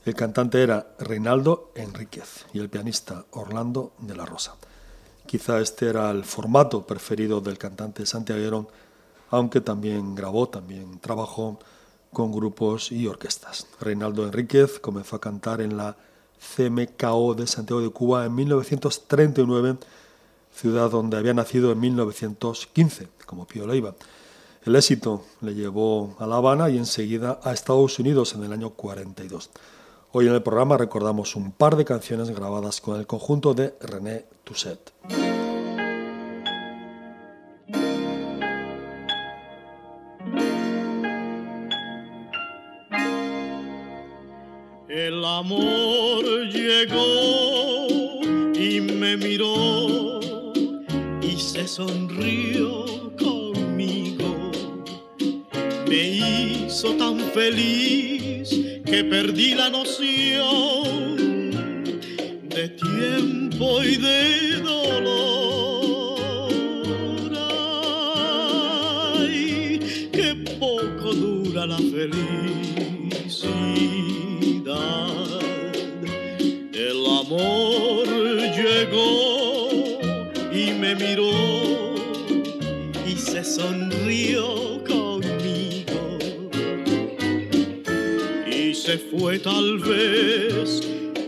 El 0.06 0.16
cantante 0.16 0.64
era 0.64 0.96
Reinaldo 0.98 1.74
Enríquez 1.76 2.46
y 2.54 2.60
el 2.60 2.70
pianista 2.70 3.26
Orlando 3.32 3.92
de 3.98 4.16
la 4.16 4.26
Rosa. 4.26 4.56
Quizá 5.26 5.60
este 5.60 5.90
era 5.90 6.10
el 6.10 6.24
formato 6.24 6.88
preferido 6.88 7.42
del 7.42 7.58
cantante 7.58 8.06
santiaguero, 8.06 8.70
aunque 9.30 9.60
también 9.60 10.16
grabó, 10.16 10.48
también 10.48 11.00
trabajó 11.00 11.60
con 12.14 12.32
grupos 12.32 12.94
y 12.94 13.08
orquestas. 13.08 13.68
Reinaldo 13.82 14.26
Enríquez 14.26 14.80
comenzó 14.80 15.18
a 15.18 15.20
cantar 15.20 15.60
en 15.60 15.76
la 15.76 15.98
CMKO 16.56 17.36
de 17.36 17.46
Santiago 17.46 17.82
de 17.82 17.90
Cuba 17.90 18.26
en 18.26 18.34
1939 18.36 19.80
ciudad 20.54 20.90
donde 20.90 21.18
había 21.18 21.34
nacido 21.34 21.72
en 21.72 21.80
1915, 21.80 23.10
como 23.26 23.48
Pío 23.48 23.68
Leiva. 23.68 23.96
El 24.66 24.76
éxito 24.76 25.26
le 25.42 25.54
llevó 25.56 26.16
a 26.20 26.26
La 26.26 26.38
Habana 26.38 26.70
y 26.70 26.78
enseguida 26.78 27.40
a 27.44 27.52
Estados 27.52 28.00
Unidos 28.00 28.34
en 28.36 28.44
el 28.44 28.54
año 28.54 28.70
42. 28.70 29.50
Hoy 30.14 30.28
en 30.28 30.34
el 30.34 30.44
programa 30.44 30.78
recordamos 30.78 31.36
un 31.36 31.52
par 31.52 31.76
de 31.76 31.86
canciones 31.86 32.30
grabadas 32.30 32.80
con 32.80 33.00
el 33.00 33.08
conjunto 33.08 33.54
de 33.54 33.74
René 33.82 34.26
Toussaint. 34.44 34.92
El 44.88 45.26
amor 45.26 46.24
llegó 46.52 48.20
y 48.54 48.80
me 48.80 49.18
miró 49.18 50.23
se 51.44 51.68
sonrió 51.68 53.12
conmigo. 53.18 54.52
Me 55.88 56.66
hizo 56.66 56.94
tan 56.96 57.20
feliz 57.20 58.50
que 58.86 59.04
perdí 59.04 59.54
la 59.54 59.70
noción 59.70 61.18
de 62.50 62.70
tiempo 62.70 63.84
y 63.84 63.98
de 63.98 64.62
dolor. 64.62 66.14
Ay, 69.18 69.80
qué 70.14 70.36
poco 70.60 71.14
dura 71.14 71.66
la 71.68 71.78
felicidad. 71.78 72.53
Sonrió 83.56 84.84
conmigo. 84.84 86.20
Y 88.52 88.74
se 88.74 88.98
fue 88.98 89.38
tal 89.40 89.78
vez 89.80 90.82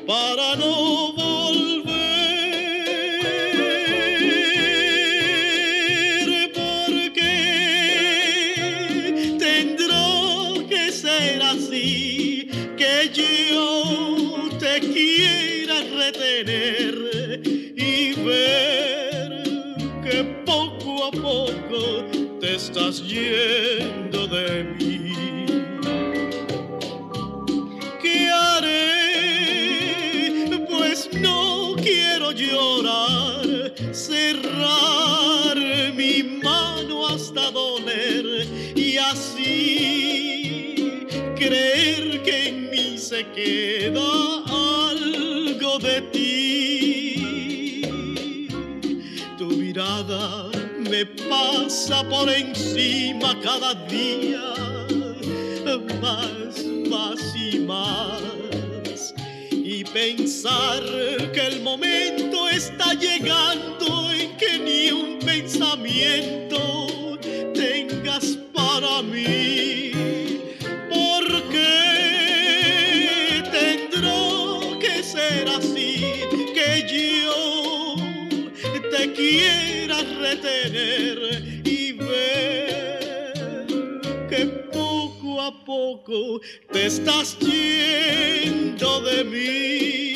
para 0.07 0.55
no 0.55 1.13
volver. 1.13 1.34
Creer 41.47 42.23
que 42.23 42.47
en 42.49 42.69
mí 42.71 42.97
se 42.97 43.25
queda 43.27 44.01
algo 44.89 45.79
de 45.79 46.01
ti. 46.13 47.81
Tu 49.37 49.45
mirada 49.45 50.49
me 50.79 51.05
pasa 51.05 52.03
por 52.09 52.29
encima 52.29 53.39
cada 53.41 53.73
día, 53.85 54.53
más, 56.01 56.63
más 56.89 57.35
y 57.35 57.59
más 57.59 58.25
pensar 59.95 60.83
que 61.33 61.47
el 61.47 61.61
momento 61.61 62.49
está 62.49 62.93
llegando 62.95 64.11
en 64.11 64.35
que 64.35 64.59
ni 64.59 64.91
un 64.91 65.19
pensamiento 65.19 66.54
te 86.71 86.85
estás 86.85 87.37
yendo 87.39 89.01
de 89.01 89.23
mí. 89.23 90.15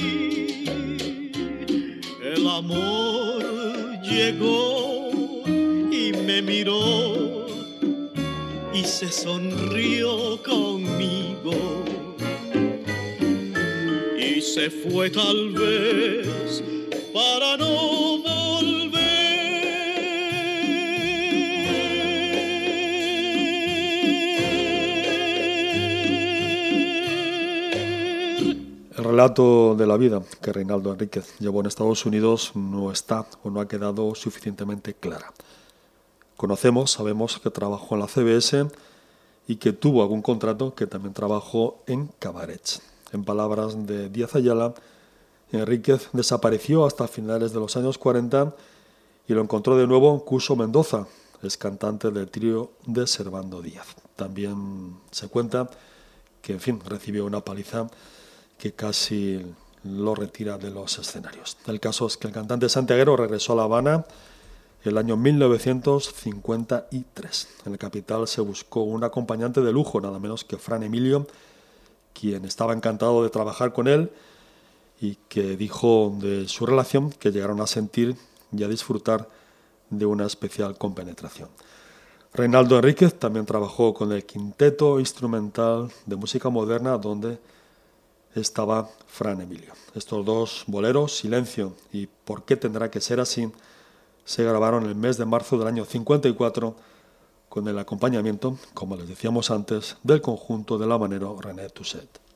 El 2.23 2.47
amor 2.47 4.01
llegó 4.01 5.11
y 5.91 6.11
me 6.25 6.41
miró 6.41 7.47
y 8.73 8.83
se 8.83 9.11
sonrió 9.11 10.41
conmigo. 10.43 11.85
Y 14.17 14.41
se 14.41 14.69
fue 14.69 15.09
tal 15.09 15.51
vez 15.51 16.63
para 17.13 17.57
no 17.57 18.21
El 18.23 18.88
relato 29.19 29.75
de 29.75 29.85
la 29.85 29.97
vida 29.97 30.21
que 30.41 30.53
Reinaldo 30.53 30.93
Enríquez 30.93 31.37
llevó 31.39 31.59
en 31.59 31.65
Estados 31.65 32.05
Unidos 32.05 32.53
no 32.55 32.89
está 32.89 33.25
o 33.43 33.49
no 33.49 33.59
ha 33.59 33.67
quedado 33.67 34.15
suficientemente 34.15 34.93
clara. 34.93 35.33
Conocemos, 36.37 36.91
sabemos 36.91 37.37
que 37.37 37.49
trabajó 37.49 37.95
en 37.95 37.99
la 37.99 38.07
CBS 38.07 38.67
y 39.45 39.57
que 39.57 39.73
tuvo 39.73 40.03
algún 40.03 40.21
contrato 40.21 40.73
que 40.73 40.87
también 40.87 41.13
trabajó 41.13 41.83
en 41.85 42.09
cabarets. 42.17 42.81
En 43.11 43.25
palabras 43.25 43.85
de 43.85 44.07
Díaz 44.07 44.35
Ayala, 44.35 44.73
Enríquez 45.51 46.07
desapareció 46.13 46.85
hasta 46.85 47.05
finales 47.09 47.51
de 47.51 47.59
los 47.59 47.75
años 47.75 47.97
40 47.97 48.55
y 49.27 49.33
lo 49.33 49.41
encontró 49.41 49.75
de 49.75 49.85
nuevo 49.85 50.23
Cuso 50.23 50.55
Mendoza, 50.55 51.07
es 51.43 51.57
cantante 51.57 52.09
del 52.11 52.29
trío 52.29 52.71
de 52.85 53.05
Servando 53.05 53.61
Díaz. 53.61 53.87
También 54.15 54.95
se 55.11 55.27
cuenta 55.27 55.69
que, 56.41 56.53
en 56.53 56.61
fin, 56.61 56.79
recibió 56.85 57.25
una 57.25 57.43
paliza 57.43 57.89
que 58.59 58.73
casi 58.73 59.43
lo 59.83 60.13
retira 60.13 60.57
de 60.57 60.69
los 60.69 60.99
escenarios. 60.99 61.55
El 61.65 61.79
caso 61.79 62.05
es 62.05 62.17
que 62.17 62.27
el 62.27 62.33
cantante 62.33 62.67
santiaguero 62.69 63.15
regresó 63.15 63.53
a 63.53 63.55
La 63.55 63.63
Habana 63.63 64.05
el 64.83 64.97
año 64.97 65.15
1953. 65.17 67.47
En 67.65 67.71
la 67.71 67.77
capital 67.77 68.27
se 68.27 68.41
buscó 68.41 68.81
un 68.83 69.03
acompañante 69.03 69.61
de 69.61 69.71
lujo, 69.71 70.01
nada 70.01 70.19
menos 70.19 70.43
que 70.43 70.57
Fran 70.57 70.83
Emilio, 70.83 71.25
quien 72.13 72.45
estaba 72.45 72.73
encantado 72.73 73.23
de 73.23 73.29
trabajar 73.29 73.73
con 73.73 73.87
él 73.87 74.11
y 75.01 75.15
que 75.29 75.55
dijo 75.55 76.13
de 76.19 76.49
su 76.49 76.65
relación 76.65 77.11
que 77.11 77.31
llegaron 77.31 77.61
a 77.61 77.67
sentir 77.67 78.17
y 78.51 78.63
a 78.63 78.67
disfrutar 78.67 79.29
de 79.89 80.05
una 80.05 80.25
especial 80.25 80.77
compenetración. 80.77 81.47
Reinaldo 82.33 82.75
Enríquez 82.75 83.17
también 83.17 83.45
trabajó 83.45 83.93
con 83.93 84.11
el 84.11 84.25
Quinteto 84.25 84.99
Instrumental 84.99 85.89
de 86.05 86.17
Música 86.17 86.49
Moderna, 86.49 86.97
donde 86.97 87.39
estaba 88.35 88.89
Fran 89.07 89.41
Emilio. 89.41 89.73
Estos 89.95 90.25
dos 90.25 90.63
boleros, 90.67 91.17
Silencio 91.17 91.75
y 91.91 92.07
¿Por 92.07 92.43
qué 92.43 92.55
tendrá 92.55 92.91
que 92.91 93.01
ser 93.01 93.19
así?, 93.19 93.51
se 94.25 94.43
grabaron 94.43 94.85
el 94.85 94.93
mes 94.93 95.17
de 95.17 95.25
marzo 95.25 95.57
del 95.57 95.67
año 95.67 95.85
54 95.85 96.75
con 97.49 97.67
el 97.67 97.79
acompañamiento, 97.79 98.59
como 98.75 98.95
les 98.95 99.07
decíamos 99.07 99.49
antes, 99.49 99.97
del 100.03 100.21
conjunto 100.21 100.77
de 100.77 100.85
la 100.85 100.99
manera 100.99 101.27
René 101.39 101.67
Toussaint. 101.69 102.28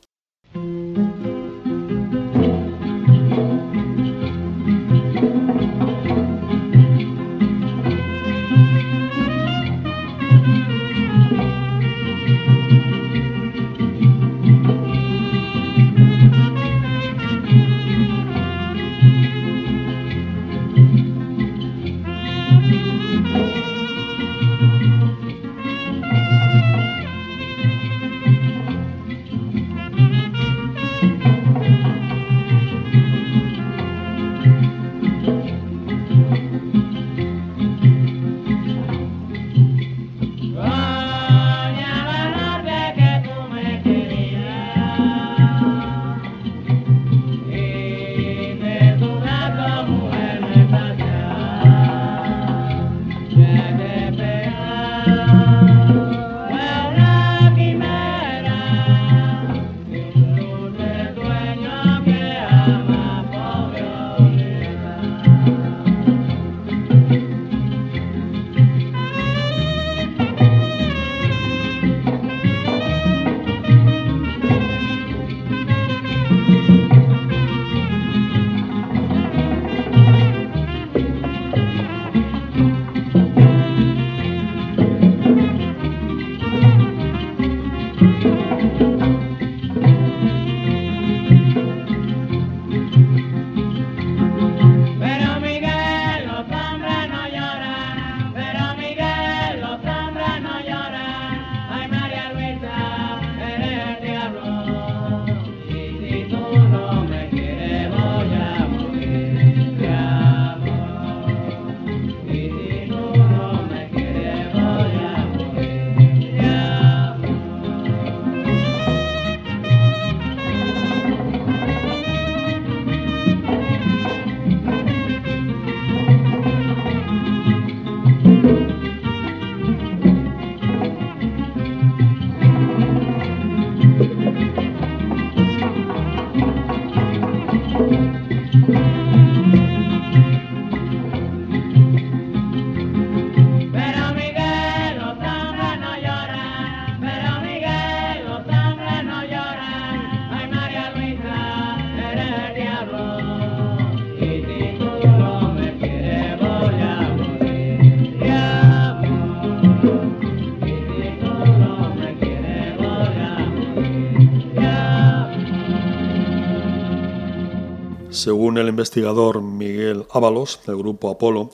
Según 168.24 168.57
el 168.57 168.69
investigador 168.69 169.41
Miguel 169.41 170.05
Ábalos, 170.09 170.61
del 170.65 170.78
grupo 170.78 171.09
Apolo, 171.09 171.49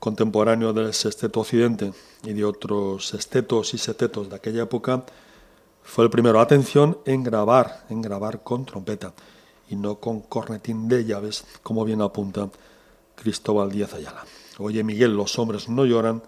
contemporáneo 0.00 0.72
del 0.72 0.94
sexteto 0.94 1.40
occidente 1.40 1.92
y 2.24 2.32
de 2.32 2.42
otros 2.42 3.08
sextetos 3.08 3.74
y 3.74 3.76
setetos 3.76 4.30
de 4.30 4.36
aquella 4.36 4.62
época, 4.62 5.04
fue 5.82 6.04
el 6.04 6.10
primero, 6.10 6.40
atención, 6.40 6.96
en 7.04 7.22
grabar, 7.22 7.84
en 7.90 8.00
grabar 8.00 8.42
con 8.42 8.64
trompeta 8.64 9.12
y 9.68 9.76
no 9.76 9.96
con 9.96 10.22
cornetín 10.22 10.88
de 10.88 11.04
llaves, 11.04 11.44
como 11.62 11.84
bien 11.84 12.00
apunta 12.00 12.48
Cristóbal 13.14 13.70
Díaz 13.70 13.92
Ayala. 13.92 14.24
Oye 14.56 14.82
Miguel, 14.82 15.14
los 15.14 15.38
hombres 15.38 15.68
no 15.68 15.84
lloran, 15.84 16.22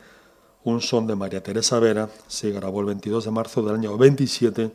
un 0.65 0.83
son 0.83 1.07
de 1.07 1.17
María 1.17 1.43
Teresa 1.43 1.79
Vera, 1.79 2.11
se 2.27 2.51
grabó 2.51 2.81
el 2.81 2.87
22 2.89 3.25
de 3.25 3.31
marzo 3.31 3.63
del 3.63 3.77
año 3.77 3.97
27 3.97 4.71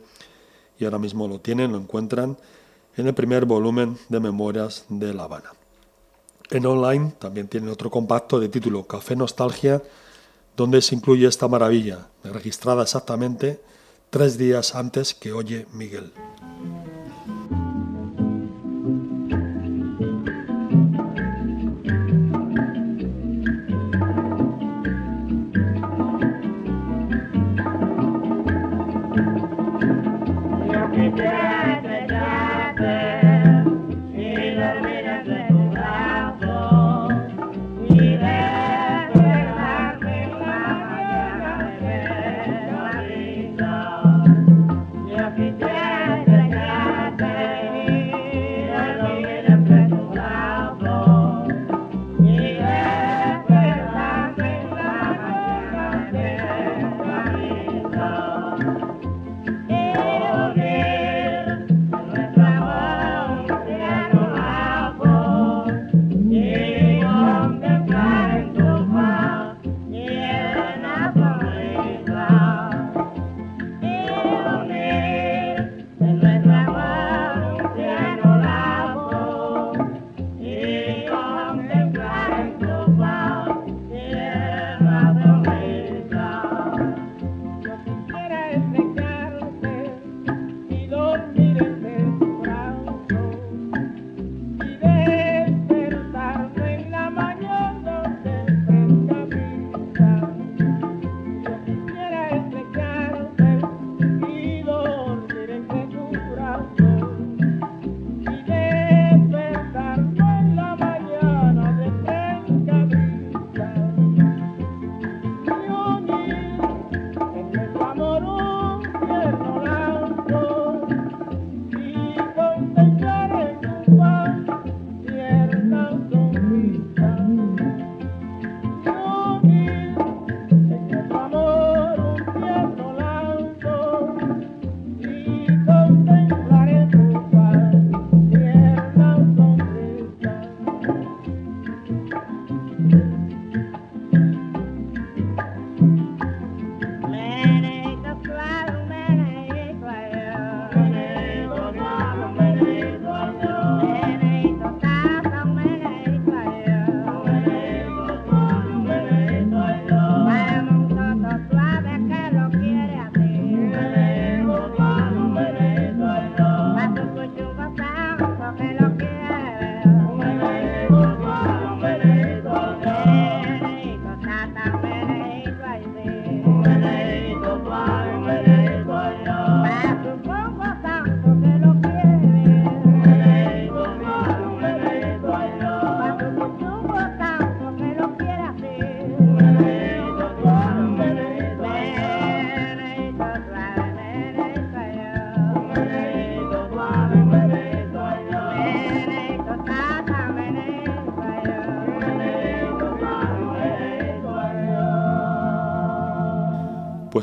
y 0.80 0.84
ahora 0.84 0.98
mismo 0.98 1.28
lo 1.28 1.38
tienen, 1.38 1.70
lo 1.70 1.78
encuentran 1.78 2.36
en 2.96 3.06
el 3.06 3.14
primer 3.14 3.44
volumen 3.44 3.98
de 4.08 4.20
Memorias 4.20 4.84
de 4.88 5.12
La 5.14 5.24
Habana. 5.24 5.52
En 6.50 6.66
online 6.66 7.14
también 7.18 7.48
tienen 7.48 7.70
otro 7.70 7.90
compacto 7.90 8.38
de 8.38 8.48
título 8.48 8.86
Café 8.86 9.16
Nostalgia, 9.16 9.82
donde 10.56 10.80
se 10.82 10.94
incluye 10.94 11.26
esta 11.26 11.48
maravilla, 11.48 12.06
registrada 12.22 12.82
exactamente 12.82 13.60
tres 14.10 14.38
días 14.38 14.74
antes 14.74 15.14
que 15.14 15.32
Oye 15.32 15.66
Miguel. 15.72 16.12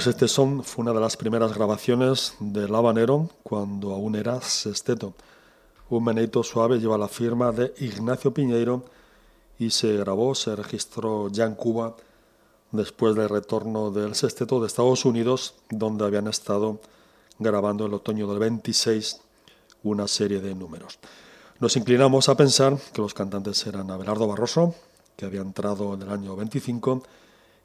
Pues 0.02 0.16
este 0.16 0.28
son 0.28 0.64
fue 0.64 0.82
una 0.82 0.94
de 0.94 1.00
las 1.00 1.16
primeras 1.16 1.54
grabaciones 1.54 2.34
del 2.40 2.74
habanero 2.74 3.30
cuando 3.44 3.94
aún 3.94 4.16
era 4.16 4.42
sexteto. 4.42 5.14
Un 5.92 6.04
meneito 6.04 6.42
suave 6.42 6.80
lleva 6.80 6.98
la 6.98 7.08
firma 7.08 7.52
de 7.52 7.72
Ignacio 7.78 8.34
Piñeiro 8.34 8.84
y 9.60 9.70
se 9.70 9.96
grabó, 9.98 10.34
se 10.34 10.56
registró 10.56 11.30
ya 11.30 11.46
en 11.46 11.54
Cuba 11.54 11.96
después 12.72 13.14
del 13.14 13.30
retorno 13.30 13.92
del 13.92 14.16
sexteto 14.16 14.60
de 14.60 14.66
Estados 14.66 15.06
Unidos, 15.06 15.54
donde 15.70 16.04
habían 16.04 16.28
estado 16.28 16.80
grabando 17.38 17.86
el 17.86 17.94
otoño 17.94 18.26
del 18.26 18.40
26 18.40 19.22
una 19.84 20.08
serie 20.08 20.40
de 20.40 20.56
números. 20.56 20.98
Nos 21.60 21.78
inclinamos 21.78 22.28
a 22.28 22.36
pensar 22.36 22.76
que 22.92 23.04
los 23.04 23.14
cantantes 23.14 23.68
eran 23.68 23.92
Abelardo 23.92 24.26
Barroso, 24.28 24.74
que 25.16 25.28
había 25.28 25.42
entrado 25.42 25.94
en 25.94 26.02
el 26.02 26.10
año 26.10 26.36
25, 26.36 27.04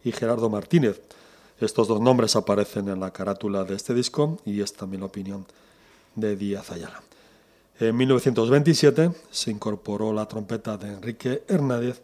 y 0.04 0.12
Gerardo 0.12 0.50
Martínez, 0.50 1.00
estos 1.60 1.88
dos 1.88 2.00
nombres 2.00 2.36
aparecen 2.36 2.88
en 2.88 3.00
la 3.00 3.12
carátula 3.12 3.64
de 3.64 3.74
este 3.74 3.94
disco 3.94 4.38
y 4.44 4.60
es 4.60 4.74
también 4.74 5.00
la 5.00 5.06
opinión 5.06 5.46
de 6.14 6.36
Díaz 6.36 6.70
Ayala. 6.70 7.02
En 7.78 7.96
1927 7.96 9.10
se 9.30 9.50
incorporó 9.50 10.12
la 10.12 10.26
trompeta 10.26 10.76
de 10.76 10.88
Enrique 10.88 11.44
Hernández, 11.48 12.00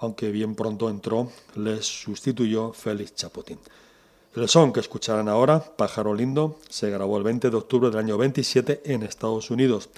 aunque 0.00 0.30
bien 0.30 0.54
pronto 0.54 0.88
entró, 0.88 1.30
le 1.56 1.82
sustituyó 1.82 2.72
Félix 2.72 3.14
Chapotín. 3.14 3.58
El 4.34 4.48
son 4.48 4.72
que 4.72 4.80
escucharán 4.80 5.28
ahora, 5.28 5.60
Pájaro 5.60 6.14
Lindo, 6.14 6.58
se 6.68 6.90
grabó 6.90 7.18
el 7.18 7.24
20 7.24 7.50
de 7.50 7.56
octubre 7.56 7.90
del 7.90 7.98
año 7.98 8.16
27 8.16 8.82
en 8.84 9.02
Estados 9.02 9.50
Unidos. 9.50 9.90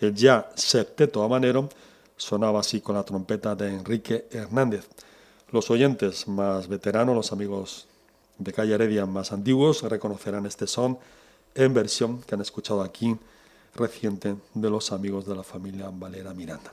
El 0.00 0.14
ya 0.14 0.50
septeto 0.54 1.22
habanero 1.22 1.68
sonaba 2.16 2.60
así 2.60 2.80
con 2.80 2.96
la 2.96 3.04
trompeta 3.04 3.54
de 3.54 3.68
Enrique 3.68 4.26
Hernández. 4.30 4.86
Los 5.50 5.70
oyentes 5.70 6.28
más 6.28 6.68
veteranos, 6.68 7.16
los 7.16 7.32
amigos 7.32 7.86
de 8.42 8.52
Calle 8.52 8.74
Heredia 8.74 9.06
más 9.06 9.32
antiguos 9.32 9.82
reconocerán 9.82 10.46
este 10.46 10.66
son 10.66 10.98
en 11.54 11.74
versión 11.74 12.22
que 12.22 12.34
han 12.34 12.40
escuchado 12.40 12.82
aquí 12.82 13.16
reciente 13.74 14.36
de 14.54 14.70
los 14.70 14.92
amigos 14.92 15.26
de 15.26 15.36
la 15.36 15.42
familia 15.42 15.90
Valera 15.92 16.34
Miranda. 16.34 16.72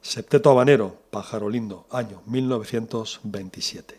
Septeto 0.00 0.50
Habanero, 0.50 0.96
Pájaro 1.10 1.48
Lindo, 1.50 1.86
año 1.90 2.22
1927. 2.26 3.98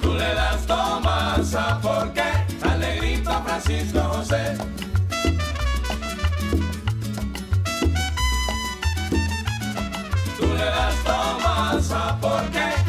Tú 0.00 0.14
le 0.14 0.34
das 0.34 0.64
tomaza 0.66 1.80
porque 1.82 2.22
al 2.62 2.78
negrito 2.78 3.42
Francisco 3.44 4.00
José. 4.00 4.56
Tú 10.38 10.46
le 10.46 10.64
das 10.64 10.94
tomaza 11.02 12.16
porque 12.20 12.81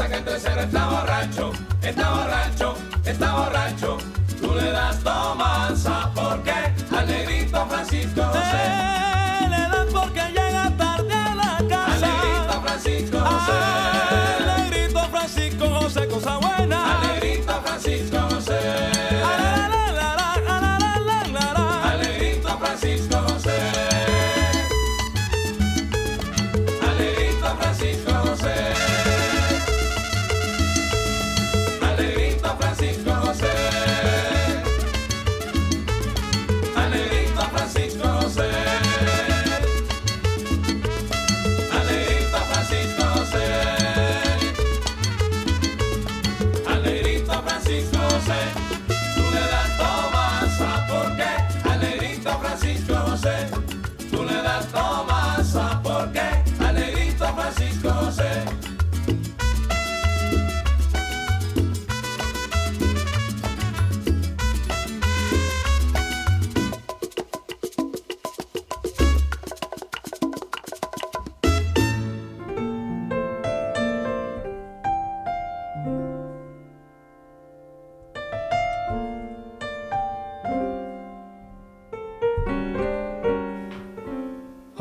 pasa 0.00 0.08
que 0.08 0.16
el 0.18 0.24
tercero 0.24 0.60
está 0.62 0.88
borracho, 0.88 1.52
está 1.82 2.10
borracho, 2.10 2.74
está 3.04 3.34
borracho. 3.34 3.98
Tú 4.40 4.54
le 4.54 4.70
das 4.70 4.98
tomanza 5.00 6.10
porque 6.14 6.52
al 6.96 7.06
negrito 7.06 7.66
Francisco 7.66 8.29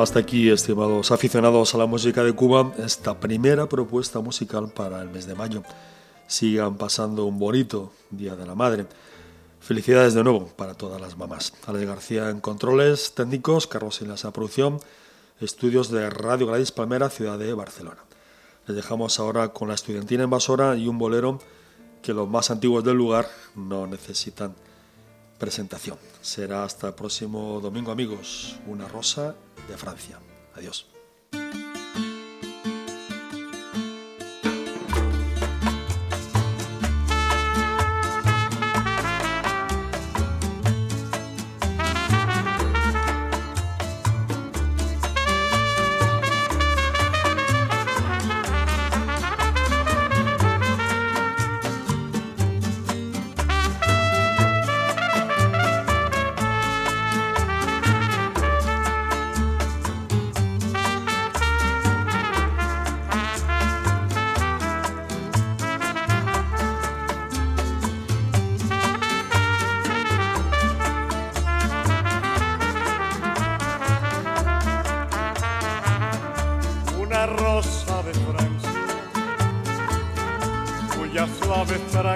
hasta 0.10 0.22
aquí, 0.22 0.50
estimados 0.50 1.12
aficionados 1.12 1.76
a 1.76 1.78
la 1.78 1.86
música 1.86 2.24
de 2.24 2.34
Cuba, 2.34 2.74
esta 2.80 3.20
primera 3.20 3.70
propuesta 3.70 4.20
musical 4.22 4.72
para 4.74 5.04
el 5.04 5.10
mes 5.12 5.28
de 5.28 5.36
mayo. 5.36 5.62
Sigan 6.26 6.78
pasando 6.78 7.26
un 7.26 7.38
bonito 7.38 7.94
Día 8.10 8.36
de 8.36 8.44
la 8.48 8.56
Madre. 8.56 8.88
Felicidades 9.60 10.16
de 10.16 10.24
nuevo 10.24 10.48
para 10.48 10.74
todas 10.74 11.00
las 11.00 11.16
mamás. 11.16 11.54
Alex 11.68 11.86
García 11.86 12.32
en 12.32 12.42
controles 12.42 13.14
técnicos, 13.14 13.68
Carlos 13.68 13.98
Silas 13.98 14.26
a 14.26 14.34
producción, 14.34 14.80
estudios 15.42 15.92
de 15.92 16.10
Radio 16.10 16.48
Gladys 16.48 16.72
Palmera, 16.72 17.12
ciudad 17.12 17.38
de 17.38 17.54
Barcelona. 17.54 18.02
Les 18.66 18.76
dejamos 18.76 19.20
ahora 19.20 19.50
con 19.50 19.68
la 19.68 19.76
estudiantina 19.76 20.24
invasora 20.24 20.76
y 20.76 20.88
un 20.88 20.98
bolero 20.98 21.38
que 22.02 22.16
los 22.16 22.28
más 22.28 22.50
antiguos 22.50 22.84
del 22.84 22.98
lugar 22.98 23.30
no 23.54 23.86
necesitan 23.86 24.56
presentación. 25.40 25.98
Será 26.22 26.64
hasta 26.64 26.88
el 26.88 26.94
próximo 26.94 27.60
domingo, 27.62 27.92
amigos. 27.92 28.60
Una 28.68 28.88
rosa 28.88 29.36
de 29.68 29.78
Francia. 29.78 30.20
Adiós. 30.56 30.99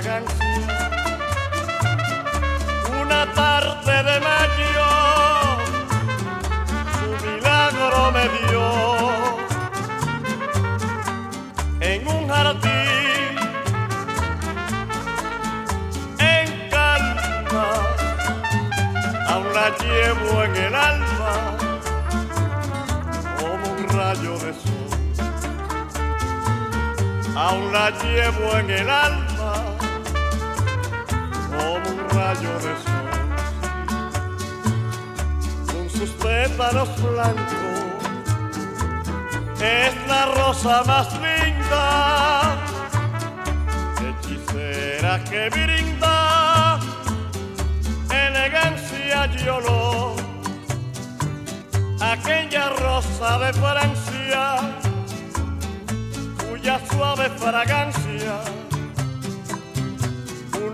jangan 0.03 0.32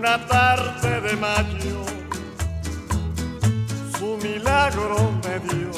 una 0.00 0.16
tarde 0.26 1.00
de 1.02 1.16
mayo, 1.16 1.84
su 3.98 4.16
milagro 4.16 5.12
me 5.22 5.38
dio. 5.40 5.70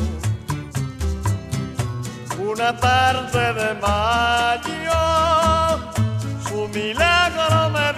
Una 2.38 2.70
tarde 2.78 3.52
de 3.52 3.74
mayo, 3.80 5.00
su 6.46 6.68
milagro 6.68 7.70
me 7.70 7.80
dio. 7.80 7.91